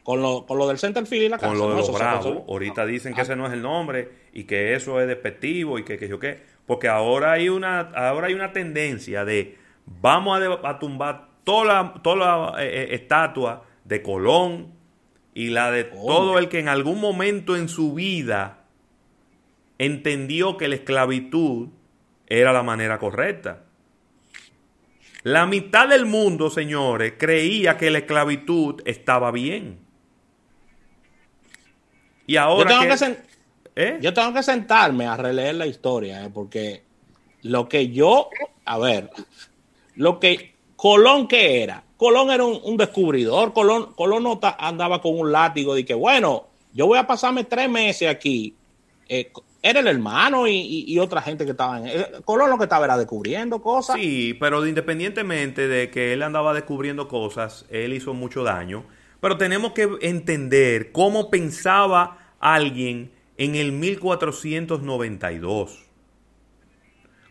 Con 0.06 0.22
lo, 0.22 0.46
con 0.46 0.56
lo 0.56 0.68
del 0.68 0.78
centerfield 0.78 1.24
y 1.24 1.28
la 1.28 1.36
casa. 1.36 1.48
Con 1.48 1.58
lo 1.58 1.70
de 1.70 1.76
los 1.76 1.92
bravos. 1.92 2.44
Ahorita 2.48 2.86
dicen 2.86 3.12
que 3.12 3.20
ah. 3.20 3.24
ese 3.24 3.34
no 3.34 3.46
es 3.46 3.52
el 3.52 3.60
nombre 3.60 4.08
y 4.32 4.44
que 4.44 4.74
eso 4.74 5.00
es 5.00 5.08
despectivo 5.08 5.80
y 5.80 5.84
que, 5.84 5.98
que 5.98 6.06
yo 6.06 6.20
qué. 6.20 6.40
Porque 6.64 6.86
ahora 6.86 7.32
hay 7.32 7.48
una, 7.48 7.80
ahora 7.80 8.28
hay 8.28 8.34
una 8.34 8.52
tendencia 8.52 9.24
de 9.24 9.58
vamos 9.84 10.40
a, 10.62 10.78
tumbar 10.78 11.28
toda 11.42 11.64
la, 11.64 11.94
toda 12.02 12.16
la 12.16 12.62
eh, 12.62 12.68
eh, 12.68 12.94
estatua 12.94 13.64
de 13.84 14.00
Colón, 14.02 14.76
y 15.36 15.50
la 15.50 15.70
de 15.70 15.84
todo 15.84 16.38
el 16.38 16.48
que 16.48 16.60
en 16.60 16.68
algún 16.68 16.98
momento 16.98 17.56
en 17.56 17.68
su 17.68 17.92
vida 17.92 18.64
entendió 19.76 20.56
que 20.56 20.66
la 20.66 20.76
esclavitud 20.76 21.68
era 22.26 22.54
la 22.54 22.62
manera 22.62 22.98
correcta. 22.98 23.64
La 25.24 25.44
mitad 25.44 25.88
del 25.88 26.06
mundo, 26.06 26.48
señores, 26.48 27.14
creía 27.18 27.76
que 27.76 27.90
la 27.90 27.98
esclavitud 27.98 28.80
estaba 28.86 29.30
bien. 29.30 29.85
Y 32.26 32.36
ahora 32.36 32.70
yo 32.70 32.80
tengo, 32.80 32.96
que, 32.96 33.18
¿Eh? 33.76 33.98
yo 34.00 34.12
tengo 34.12 34.32
que 34.32 34.42
sentarme 34.42 35.06
a 35.06 35.16
releer 35.16 35.54
la 35.54 35.66
historia, 35.66 36.24
¿eh? 36.24 36.30
porque 36.32 36.82
lo 37.42 37.68
que 37.68 37.90
yo, 37.90 38.30
a 38.64 38.78
ver, 38.78 39.10
lo 39.94 40.18
que 40.18 40.54
Colón 40.76 41.28
que 41.28 41.62
era, 41.62 41.84
Colón 41.96 42.30
era 42.30 42.44
un, 42.44 42.76
descubridor. 42.76 43.52
Colón, 43.52 43.94
Colón 43.94 44.22
no 44.22 44.38
andaba 44.58 45.00
con 45.00 45.18
un 45.18 45.32
látigo 45.32 45.74
de 45.74 45.84
que, 45.84 45.94
bueno, 45.94 46.48
yo 46.74 46.86
voy 46.86 46.98
a 46.98 47.06
pasarme 47.06 47.44
tres 47.44 47.70
meses 47.70 48.08
aquí. 48.08 48.54
Eh, 49.08 49.30
era 49.62 49.80
el 49.80 49.88
hermano 49.88 50.46
y, 50.46 50.98
otra 50.98 51.22
gente 51.22 51.44
que 51.44 51.52
estaba 51.52 51.78
en. 51.78 51.86
Eh, 51.86 52.06
Colón 52.24 52.50
lo 52.50 52.58
que 52.58 52.64
estaba 52.64 52.84
era 52.84 52.98
descubriendo 52.98 53.60
cosas. 53.62 53.96
Sí, 53.96 54.36
pero 54.38 54.64
independientemente 54.66 55.66
de 55.66 55.90
que 55.90 56.12
él 56.12 56.22
andaba 56.22 56.52
descubriendo 56.52 57.08
cosas, 57.08 57.64
él 57.70 57.92
hizo 57.94 58.12
mucho 58.14 58.44
daño. 58.44 58.84
Pero 59.20 59.38
tenemos 59.38 59.72
que 59.72 59.88
entender 60.02 60.92
cómo 60.92 61.30
pensaba 61.30 62.34
alguien 62.38 63.12
en 63.38 63.54
el 63.54 63.72
1492. 63.72 65.86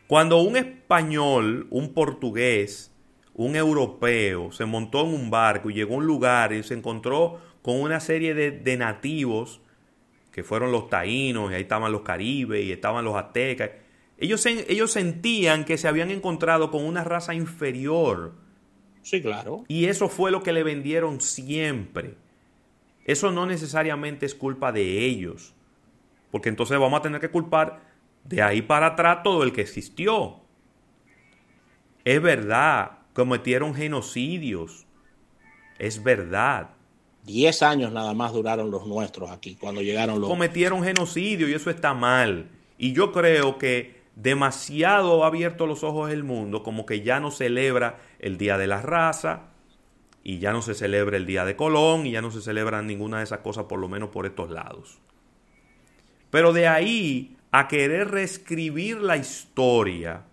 Cuando 0.08 0.42
un 0.42 0.56
español, 0.56 1.68
un 1.72 1.94
portugués, 1.94 2.92
un 3.34 3.56
europeo 3.56 4.52
se 4.52 4.66
montó 4.66 5.02
en 5.02 5.14
un 5.14 5.30
barco 5.30 5.70
y 5.70 5.74
llegó 5.74 5.96
a 5.96 5.98
un 5.98 6.06
lugar 6.06 6.54
y 6.54 6.64
se 6.64 6.74
encontró 6.74 7.40
con 7.62 7.82
una 7.82 8.00
serie 8.00 8.34
de, 8.36 8.78
nativos 8.78 9.62
que 10.32 10.44
fueron 10.44 10.72
los 10.72 10.90
taínos, 10.90 11.52
y 11.52 11.56
ahí 11.56 11.62
estaban 11.62 11.92
los 11.92 12.02
caribes, 12.02 12.64
y 12.64 12.72
estaban 12.72 13.04
los 13.04 13.16
aztecas. 13.16 13.72
Ellos, 14.18 14.46
ellos 14.46 14.92
sentían 14.92 15.66
que 15.66 15.78
se 15.78 15.88
habían 15.88 16.12
encontrado 16.12 16.70
con 16.70 16.86
una 16.86 17.04
raza 17.04 17.34
inferior. 17.34 18.34
Sí, 19.06 19.22
claro. 19.22 19.64
Y 19.68 19.86
eso 19.86 20.10
fue 20.10 20.32
lo 20.32 20.42
que 20.42 20.52
le 20.52 20.64
vendieron 20.64 21.22
siempre. 21.22 22.16
Eso 23.06 23.32
no 23.32 23.46
necesariamente 23.46 24.26
es 24.26 24.34
culpa 24.34 24.72
de 24.72 25.06
ellos. 25.06 25.54
Porque 26.32 26.50
entonces 26.50 26.80
vamos 26.80 27.00
a 27.00 27.04
tener 27.04 27.22
que 27.22 27.30
culpar 27.30 27.82
de 28.24 28.42
ahí 28.42 28.64
para 28.64 28.88
atrás 28.88 29.22
todo 29.22 29.44
el 29.44 29.54
que 29.54 29.62
existió. 29.62 30.38
Es 32.04 32.20
verdad, 32.20 32.98
cometieron 33.14 33.76
genocidios. 33.76 34.88
Es 35.78 36.02
verdad. 36.02 36.72
Diez 37.24 37.62
años 37.62 37.92
nada 37.92 38.16
más 38.16 38.34
duraron 38.34 38.72
los 38.72 38.88
nuestros 38.88 39.30
aquí, 39.30 39.56
cuando 39.56 39.84
llegaron 39.84 40.20
los... 40.20 40.28
Cometieron 40.28 40.84
genocidio 40.84 41.48
y 41.48 41.54
eso 41.54 41.70
está 41.70 41.94
mal. 41.94 42.50
Y 42.80 42.94
yo 42.94 43.12
creo 43.12 43.60
que 43.60 43.95
demasiado 44.16 45.24
abierto 45.24 45.68
los 45.68 45.84
ojos 45.84 46.12
el 46.12 46.24
mundo, 46.24 46.64
como 46.64 46.86
que 46.86 47.02
ya 47.02 47.20
no 47.20 47.32
celebra 47.32 48.00
el 48.20 48.38
Día 48.38 48.58
de 48.58 48.68
la 48.68 48.82
Raza, 48.82 49.50
y 50.24 50.40
ya 50.40 50.52
no 50.52 50.62
se 50.62 50.74
celebra 50.74 51.18
el 51.18 51.26
Día 51.26 51.46
de 51.46 51.56
Colón, 51.56 52.08
y 52.08 52.12
ya 52.12 52.22
no 52.22 52.32
se 52.32 52.42
celebra 52.42 52.82
ninguna 52.82 53.20
de 53.20 53.26
esas 53.26 53.40
cosas, 53.40 53.66
por 53.66 53.80
lo 53.80 53.88
menos 53.88 54.10
por 54.10 54.26
estos 54.26 54.50
lados. 54.50 55.00
Pero 56.32 56.54
de 56.54 56.68
ahí 56.68 57.38
a 57.52 57.68
querer 57.68 58.10
reescribir 58.10 59.02
la 59.02 59.18
historia, 59.18 60.24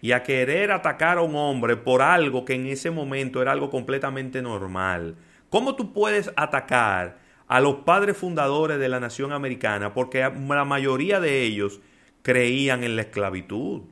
y 0.00 0.12
a 0.12 0.22
querer 0.22 0.70
atacar 0.70 1.18
a 1.18 1.22
un 1.22 1.34
hombre 1.34 1.76
por 1.76 2.02
algo 2.02 2.44
que 2.44 2.54
en 2.54 2.66
ese 2.66 2.90
momento 2.90 3.42
era 3.42 3.52
algo 3.52 3.70
completamente 3.70 4.42
normal. 4.42 5.16
¿Cómo 5.50 5.74
tú 5.74 5.92
puedes 5.92 6.30
atacar 6.36 7.18
a 7.48 7.60
los 7.60 7.76
padres 7.76 8.16
fundadores 8.16 8.78
de 8.78 8.88
la 8.88 9.00
nación 9.00 9.32
americana? 9.32 9.94
Porque 9.94 10.20
la 10.20 10.64
mayoría 10.64 11.20
de 11.20 11.42
ellos 11.42 11.80
creían 12.22 12.84
en 12.84 12.96
la 12.96 13.02
esclavitud. 13.02 13.82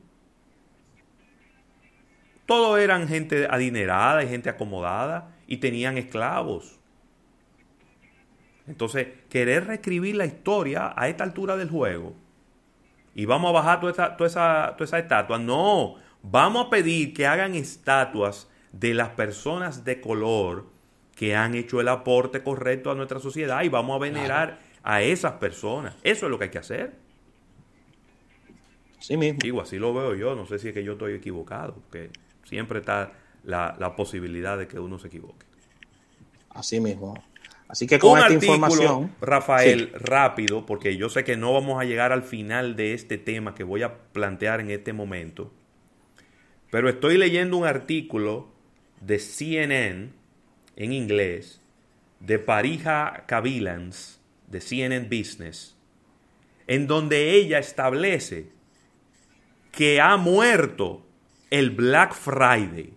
Todos 2.45 2.79
eran 2.79 3.07
gente 3.07 3.47
adinerada 3.49 4.23
y 4.23 4.29
gente 4.29 4.49
acomodada 4.49 5.35
y 5.47 5.57
tenían 5.57 5.97
esclavos. 5.97 6.79
Entonces, 8.67 9.07
querer 9.29 9.67
reescribir 9.67 10.15
la 10.15 10.25
historia 10.25 10.93
a 10.95 11.07
esta 11.07 11.23
altura 11.23 11.55
del 11.57 11.69
juego 11.69 12.13
y 13.15 13.25
vamos 13.25 13.49
a 13.49 13.53
bajar 13.53 13.79
toda 13.79 13.91
esa, 13.91 14.15
toda 14.15 14.27
esa, 14.27 14.73
toda 14.77 14.85
esa 14.85 14.99
estatua. 14.99 15.39
No, 15.39 15.95
vamos 16.21 16.67
a 16.67 16.69
pedir 16.69 17.13
que 17.13 17.25
hagan 17.25 17.55
estatuas 17.55 18.49
de 18.71 18.93
las 18.93 19.09
personas 19.09 19.83
de 19.83 19.99
color 19.99 20.67
que 21.15 21.35
han 21.35 21.55
hecho 21.55 21.81
el 21.81 21.87
aporte 21.87 22.43
correcto 22.43 22.91
a 22.91 22.95
nuestra 22.95 23.19
sociedad 23.19 23.63
y 23.63 23.69
vamos 23.69 23.95
a 23.95 23.99
venerar 23.99 24.59
a 24.83 25.01
esas 25.01 25.33
personas. 25.33 25.95
Eso 26.03 26.27
es 26.27 26.29
lo 26.29 26.37
que 26.37 26.45
hay 26.45 26.51
que 26.51 26.59
hacer. 26.59 27.06
Sí 28.99 29.17
mismo. 29.17 29.39
Digo, 29.41 29.61
así 29.61 29.77
lo 29.77 29.93
veo 29.93 30.15
yo. 30.15 30.35
No 30.35 30.45
sé 30.45 30.59
si 30.59 30.69
es 30.69 30.73
que 30.73 30.83
yo 30.83 30.93
estoy 30.93 31.13
equivocado, 31.13 31.75
porque 31.75 32.09
siempre 32.43 32.79
está 32.79 33.13
la, 33.43 33.95
posibilidad 33.95 34.57
de 34.57 34.67
que 34.67 34.79
uno 34.79 34.99
se 34.99 35.07
equivoque. 35.07 35.45
Así 36.49 36.79
mismo. 36.79 37.13
Así 37.67 37.85
que 37.85 37.99
con 37.99 38.17
esta 38.17 38.33
información. 38.33 39.13
Rafael, 39.21 39.91
rápido, 39.93 40.65
porque 40.65 40.95
yo 40.97 41.09
sé 41.09 41.23
que 41.23 41.37
no 41.37 41.53
vamos 41.53 41.81
a 41.81 41.85
llegar 41.85 42.11
al 42.11 42.23
final 42.23 42.75
de 42.75 42.93
este 42.93 43.17
tema 43.17 43.53
que 43.55 43.63
voy 43.63 43.83
a 43.83 43.97
plantear 44.13 44.61
en 44.61 44.71
este 44.71 44.93
momento. 44.93 45.51
Pero 46.71 46.89
estoy 46.89 47.17
leyendo 47.17 47.57
un 47.57 47.65
artículo 47.65 48.49
de 49.01 49.19
CNN 49.19 50.09
en 50.75 50.93
inglés 50.93 51.61
de 52.19 52.39
Parija 52.39 53.25
Kabilans 53.27 54.19
de 54.47 54.61
CNN 54.61 55.07
Business, 55.07 55.75
en 56.67 56.87
donde 56.87 57.33
ella 57.33 57.59
establece 57.59 58.49
que 59.71 60.01
ha 60.01 60.17
muerto 60.17 61.05
el 61.49 61.71
Black 61.71 62.13
Friday. 62.13 62.93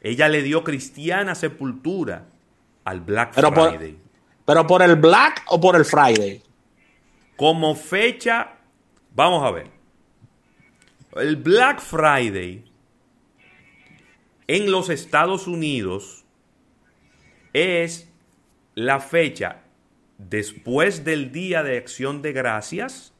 Ella 0.00 0.28
le 0.28 0.42
dio 0.42 0.62
cristiana 0.64 1.34
sepultura 1.34 2.26
al 2.84 3.00
Black 3.00 3.32
Friday. 3.34 3.98
¿Pero 4.44 4.66
por 4.66 4.82
el 4.82 4.96
Black 4.96 5.44
o 5.46 5.60
por 5.60 5.76
el 5.76 5.84
Friday? 5.84 6.42
Como 7.36 7.74
fecha, 7.74 8.58
vamos 9.14 9.42
a 9.42 9.50
ver. 9.50 9.70
El 11.16 11.36
Black 11.36 11.80
Friday 11.80 12.64
en 14.46 14.70
los 14.70 14.90
Estados 14.90 15.46
Unidos 15.46 16.24
es 17.54 18.10
la 18.74 19.00
fecha 19.00 19.62
después 20.18 21.04
del 21.04 21.32
Día 21.32 21.62
de 21.62 21.78
Acción 21.78 22.20
de 22.20 22.32
Gracias, 22.32 23.13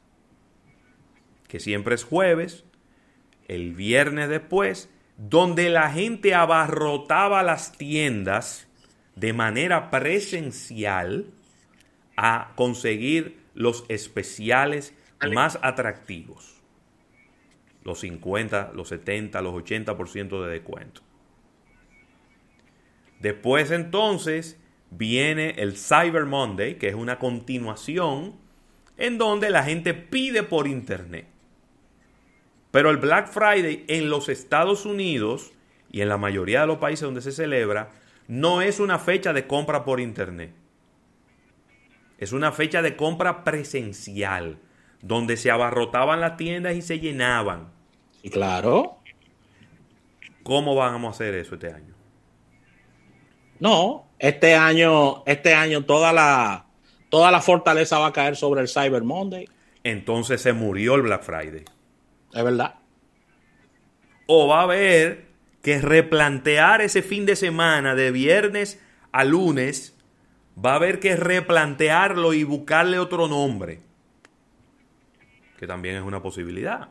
que 1.55 1.61
siempre 1.61 1.95
es 1.95 2.03
jueves, 2.03 2.65
el 3.47 3.75
viernes 3.75 4.29
después, 4.29 4.91
donde 5.17 5.71
la 5.71 5.89
gente 5.89 6.35
abarrotaba 6.35 7.45
las 7.45 7.79
tiendas 7.79 8.67
de 9.15 9.33
manera 9.35 9.89
presencial 9.89 11.27
a 12.17 12.55
conseguir 12.57 13.39
los 13.55 13.85
especiales 13.89 14.95
más 15.33 15.61
atractivos. 15.63 16.61
Los 17.85 18.01
50, 18.01 18.73
los 18.75 18.89
70, 18.89 19.41
los 19.41 19.55
80% 19.55 20.45
de 20.45 20.51
descuento. 20.51 21.03
Después 23.21 23.71
entonces 23.71 24.59
viene 24.91 25.51
el 25.59 25.77
Cyber 25.77 26.25
Monday, 26.25 26.79
que 26.79 26.89
es 26.89 26.97
una 26.97 27.21
continuación 27.21 28.35
en 28.97 29.19
donde 29.19 29.51
la 29.51 29.63
gente 29.63 29.95
pide 29.95 30.43
por 30.43 30.67
internet. 30.67 31.29
Pero 32.75 32.91
el 32.91 32.97
Black 32.97 33.29
Friday 33.29 33.85
en 33.87 34.11
los 34.11 34.29
Estados 34.29 34.85
Unidos 34.85 35.53
y 35.93 36.01
en 36.01 36.09
la 36.09 36.17
mayoría 36.17 36.63
de 36.63 36.67
los 36.67 36.79
países 36.79 37.03
donde 37.03 37.21
se 37.21 37.31
celebra 37.31 37.91
no 38.27 38.63
es 38.63 38.81
una 38.81 38.99
fecha 38.99 39.33
de 39.33 39.47
compra 39.47 39.85
por 39.85 40.01
internet. 40.01 40.53
Es 42.19 42.33
una 42.33 42.51
fecha 42.51 42.83
de 42.83 42.97
compra 42.97 43.45
presencial, 43.45 44.59
donde 45.03 45.37
se 45.37 45.53
abarrotaban 45.53 46.21
las 46.21 46.37
tiendas 46.37 46.75
y 46.75 46.83
se 46.83 46.99
llenaban. 46.99 47.69
Y 48.25 48.31
claro. 48.31 48.99
¿Cómo 50.43 50.75
vamos 50.75 51.13
a 51.13 51.15
hacer 51.15 51.35
eso 51.37 51.55
este 51.55 51.73
año? 51.73 51.95
No, 53.61 54.09
este 54.19 54.57
año, 54.57 55.23
este 55.27 55.55
año 55.55 55.85
toda 55.85 56.13
la, 56.13 56.67
toda 57.09 57.31
la 57.31 57.41
fortaleza 57.41 58.01
va 58.01 58.09
a 58.09 58.13
caer 58.13 58.35
sobre 58.35 58.63
el 58.63 58.69
Cyber 58.69 59.05
Monday. 59.05 59.49
Entonces 59.85 60.43
se 60.43 60.53
murió 60.53 60.97
el 60.97 61.03
Black 61.03 61.23
Friday. 61.23 61.65
Es 62.35 62.45
verdad. 62.45 62.75
O 64.27 64.49
va 64.49 64.61
a 64.61 64.63
haber 64.65 65.27
que 65.63 65.81
replantear 65.81 66.81
ese 66.81 67.03
fin 67.03 67.27
de 67.27 67.37
semana 67.37 67.95
de 67.95 68.11
viernes 68.11 68.83
a 69.13 69.25
lunes. 69.25 69.97
Va 70.63 70.73
a 70.73 70.77
haber 70.77 71.01
que 71.01 71.17
replantearlo 71.17 72.35
y 72.35 72.45
buscarle 72.45 72.99
otro 72.99 73.29
nombre. 73.29 73.81
Que 75.59 75.67
también 75.67 75.97
es 75.97 76.03
una 76.03 76.21
posibilidad. 76.21 76.89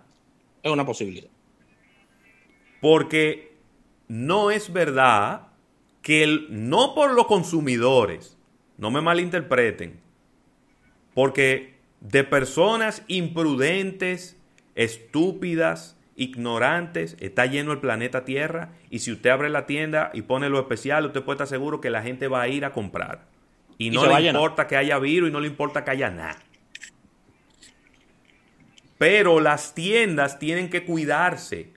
Es 0.62 0.72
una 0.72 0.86
posibilidad. 0.86 1.30
Porque 2.82 3.54
no 4.08 4.52
es 4.52 4.72
verdad 4.72 5.48
que 6.02 6.24
el, 6.24 6.48
no 6.50 6.94
por 6.94 7.14
los 7.14 7.28
consumidores, 7.28 8.38
no 8.78 8.92
me 8.92 9.02
malinterpreten, 9.02 10.00
porque 11.14 11.76
de 12.02 12.24
personas 12.24 13.04
imprudentes, 13.08 14.38
estúpidas, 14.76 15.98
ignorantes, 16.16 17.18
está 17.20 17.46
lleno 17.46 17.72
el 17.72 17.80
planeta 17.80 18.26
Tierra 18.26 18.72
y 18.90 19.00
si 19.00 19.12
usted 19.12 19.30
abre 19.30 19.50
la 19.50 19.66
tienda 19.66 20.12
y 20.14 20.24
pone 20.24 20.50
lo 20.50 20.60
especial, 20.60 21.06
usted 21.06 21.24
puede 21.24 21.36
estar 21.36 21.48
seguro 21.48 21.82
que 21.82 21.90
la 21.90 22.02
gente 22.02 22.28
va 22.28 22.42
a 22.42 22.48
ir 22.48 22.66
a 22.66 22.74
comprar. 22.74 23.28
Y, 23.78 23.90
no 23.90 24.06
le 24.06 24.28
importa 24.28 24.68
que 24.68 24.78
haya 24.78 25.00
virus 25.00 25.30
y 25.30 25.32
no 25.32 25.40
le 25.40 25.48
importa 25.48 25.84
que 25.84 25.92
haya 25.92 26.10
nada. 26.10 26.38
Pero 28.98 29.40
las 29.40 29.74
tiendas 29.74 30.40
tienen 30.40 30.70
que 30.70 30.86
cuidarse 30.86 31.74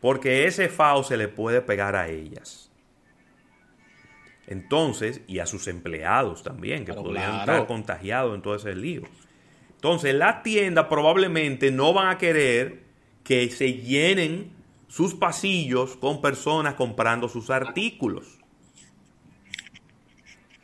porque 0.00 0.46
ese 0.46 0.68
FAO 0.68 1.02
se 1.02 1.16
le 1.16 1.28
puede 1.28 1.60
pegar 1.62 1.96
a 1.96 2.08
ellas. 2.08 2.70
Entonces, 4.46 5.20
y 5.26 5.40
a 5.40 5.46
sus 5.46 5.68
empleados 5.68 6.42
también, 6.42 6.84
que 6.84 6.94
podrían 6.94 7.40
estar 7.40 7.66
contagiados 7.66 8.34
en 8.34 8.42
todo 8.42 8.54
ese 8.54 8.74
lío. 8.74 9.02
Entonces, 9.78 10.12
las 10.12 10.42
tiendas 10.42 10.86
probablemente 10.86 11.70
no 11.70 11.92
van 11.92 12.08
a 12.08 12.18
querer 12.18 12.82
que 13.22 13.48
se 13.48 13.74
llenen 13.74 14.50
sus 14.88 15.14
pasillos 15.14 15.94
con 15.94 16.20
personas 16.20 16.74
comprando 16.74 17.28
sus 17.28 17.48
artículos. 17.48 18.40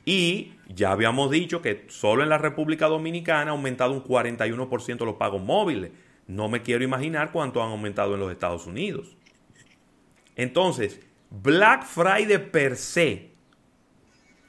Y 0.05 0.55
ya 0.68 0.90
habíamos 0.90 1.31
dicho 1.31 1.62
que 1.62 1.85
solo 1.90 2.24
en 2.24 2.29
la 2.29 2.38
República 2.38 2.88
Dominicana 2.88 3.53
ha 3.53 3.55
aumentado 3.55 3.92
un 3.92 4.03
41% 4.03 5.05
los 5.05 5.14
pagos 5.14 5.40
móviles. 5.40 5.92
No 6.27 6.48
me 6.48 6.62
quiero 6.62 6.83
imaginar 6.83 7.31
cuánto 7.31 7.62
han 7.62 7.70
aumentado 7.70 8.14
en 8.14 8.20
los 8.20 8.33
Estados 8.33 8.66
Unidos. 8.66 9.16
Entonces, 10.35 11.00
Black 11.31 11.85
Friday 11.85 12.50
per 12.50 12.77
se 12.77 13.31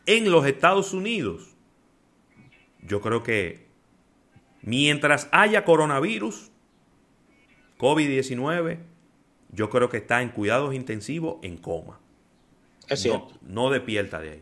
en 0.08 0.32
los 0.32 0.48
Estados 0.48 0.92
Unidos, 0.92 1.56
yo 2.82 3.00
creo 3.00 3.22
que 3.22 3.65
mientras 4.66 5.30
haya 5.32 5.64
coronavirus, 5.64 6.52
COVID-19, 7.78 8.80
yo 9.52 9.70
creo 9.70 9.90
que 9.90 9.98
está 9.98 10.22
en 10.22 10.30
cuidados 10.30 10.76
intensivos 10.76 11.38
en 11.44 11.58
coma. 11.58 12.00
Es 12.90 13.02
cierto. 13.02 13.30
No, 13.42 13.64
no 13.64 13.70
despierta 13.70 14.20
de 14.20 14.32
ahí, 14.32 14.42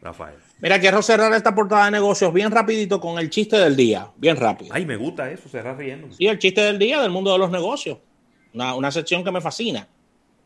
Rafael. 0.00 0.36
Mira, 0.60 0.80
quiero 0.80 1.02
cerrar 1.02 1.32
esta 1.34 1.54
portada 1.54 1.86
de 1.86 1.90
negocios 1.90 2.32
bien 2.32 2.50
rapidito 2.50 3.00
con 3.00 3.18
el 3.18 3.28
chiste 3.28 3.56
del 3.56 3.76
día, 3.76 4.10
bien 4.16 4.36
rápido. 4.36 4.72
Ay, 4.74 4.86
me 4.86 4.96
gusta 4.96 5.30
eso, 5.30 5.48
cerrar 5.48 5.76
riendo. 5.76 6.12
Sí, 6.12 6.26
el 6.26 6.38
chiste 6.38 6.60
del 6.62 6.78
día 6.78 7.00
del 7.00 7.10
mundo 7.10 7.32
de 7.32 7.38
los 7.38 7.50
negocios. 7.50 7.98
Una, 8.54 8.74
una 8.74 8.90
sección 8.90 9.22
que 9.22 9.30
me 9.30 9.40
fascina. 9.40 9.86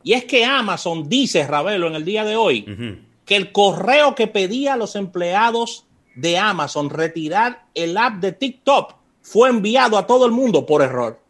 Y 0.03 0.13
es 0.13 0.25
que 0.25 0.45
Amazon 0.45 1.09
dice, 1.09 1.47
Ravelo, 1.47 1.87
en 1.87 1.95
el 1.95 2.05
día 2.05 2.25
de 2.25 2.37
hoy, 2.37 3.01
que 3.25 3.37
el 3.37 3.53
correo 3.53 4.15
que 4.15 4.27
pedía 4.27 4.75
a 4.75 4.77
los 4.77 4.97
empleados 4.97 5.87
de 6.15 6.39
Amazon 6.39 6.91
retirar 6.91 7.65
el 7.75 7.97
app 7.97 8.15
de 8.17 8.33
TikTok 8.33 8.95
fue 9.23 9.49
enviado 9.49 9.97
a 9.99 10.07
todo 10.07 10.27
el 10.27 10.33
mundo 10.33 10.67
por 10.67 10.83
error. 10.83 11.19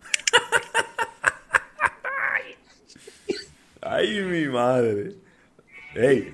Ay, 3.83 4.20
mi 4.20 4.47
madre. 4.47 5.12
Ey, 5.94 6.33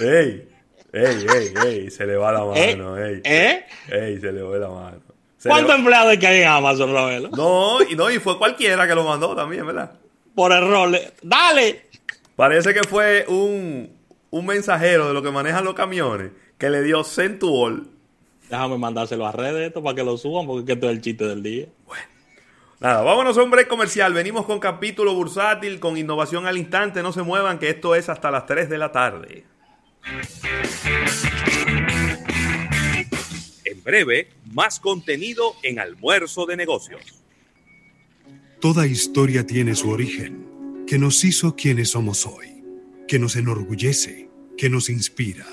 ey, 0.00 0.48
ey, 0.92 1.26
ey, 1.28 1.54
ey, 1.66 1.90
se 1.90 2.06
le 2.06 2.16
va 2.16 2.32
la 2.32 2.40
¿Eh? 2.58 2.76
mano, 2.76 2.96
ey. 2.96 3.20
¿Eh? 3.24 3.64
Ey, 3.88 4.20
se 4.20 4.32
le 4.32 4.42
va 4.42 4.56
la 4.58 4.68
mano. 4.68 5.00
¿Cuántos 5.42 5.74
empleados 5.74 6.10
hay 6.12 6.18
que 6.18 6.26
hay 6.26 6.40
en 6.42 6.48
Amazon, 6.48 6.94
Ravelo? 6.94 7.28
No, 7.30 7.82
y 7.82 7.94
no, 7.96 8.10
y 8.10 8.18
fue 8.18 8.38
cualquiera 8.38 8.86
que 8.88 8.94
lo 8.94 9.04
mandó 9.04 9.36
también, 9.36 9.66
¿verdad? 9.66 9.92
Por 10.34 10.52
error. 10.52 10.88
le- 10.88 11.12
Dale. 11.22 11.86
Parece 12.34 12.72
que 12.72 12.82
fue 12.84 13.26
un, 13.28 13.90
un 14.30 14.46
mensajero 14.46 15.08
de 15.08 15.14
los 15.14 15.22
que 15.22 15.30
manejan 15.30 15.64
los 15.64 15.74
camiones 15.74 16.30
que 16.58 16.70
le 16.70 16.82
dio 16.82 17.04
send 17.04 17.38
to 17.38 17.48
all. 17.48 17.88
Déjame 18.48 18.78
mandárselo 18.78 19.26
a 19.26 19.32
redes 19.32 19.68
esto 19.68 19.82
para 19.82 19.96
que 19.96 20.04
lo 20.04 20.16
suban 20.16 20.46
porque 20.46 20.60
es 20.60 20.66
que 20.66 20.72
esto 20.74 20.86
es 20.88 20.92
el 20.96 21.00
chiste 21.00 21.24
del 21.24 21.42
día. 21.42 21.66
Nada, 22.80 23.02
vámonos 23.02 23.38
a 23.38 23.42
un 23.42 23.50
break 23.50 23.68
comercial. 23.68 24.12
Venimos 24.12 24.44
con 24.44 24.60
capítulo 24.60 25.14
bursátil, 25.14 25.80
con 25.80 25.96
innovación 25.96 26.46
al 26.46 26.58
instante. 26.58 27.02
No 27.02 27.12
se 27.12 27.22
muevan, 27.22 27.58
que 27.58 27.70
esto 27.70 27.94
es 27.94 28.08
hasta 28.08 28.30
las 28.30 28.44
3 28.46 28.68
de 28.68 28.78
la 28.78 28.92
tarde. 28.92 29.44
En 33.64 33.82
breve, 33.82 34.28
más 34.52 34.80
contenido 34.80 35.54
en 35.62 35.78
almuerzo 35.78 36.44
de 36.44 36.56
negocios. 36.56 37.00
Toda 38.60 38.86
historia 38.86 39.46
tiene 39.46 39.74
su 39.74 39.90
origen, 39.90 40.84
que 40.86 40.98
nos 40.98 41.24
hizo 41.24 41.56
quienes 41.56 41.90
somos 41.90 42.26
hoy, 42.26 42.62
que 43.08 43.18
nos 43.18 43.36
enorgullece, 43.36 44.28
que 44.58 44.68
nos 44.68 44.90
inspira, 44.90 45.46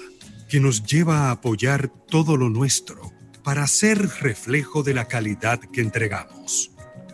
que 0.51 0.59
nos 0.59 0.83
lleva 0.83 1.29
a 1.29 1.31
apoyar 1.31 1.87
todo 1.87 2.35
lo 2.35 2.49
nuestro 2.49 3.13
para 3.41 3.65
ser 3.67 4.09
reflejo 4.19 4.83
de 4.83 4.93
la 4.93 5.07
calidad 5.07 5.61
que 5.61 5.79
entregamos. 5.79 6.71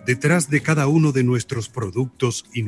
Detrás 0.07 0.49
de 0.49 0.63
cada 0.63 0.87
uno 0.87 1.11
de 1.11 1.23
nuestros 1.23 1.69
productos 1.69 2.45
y 2.51 2.63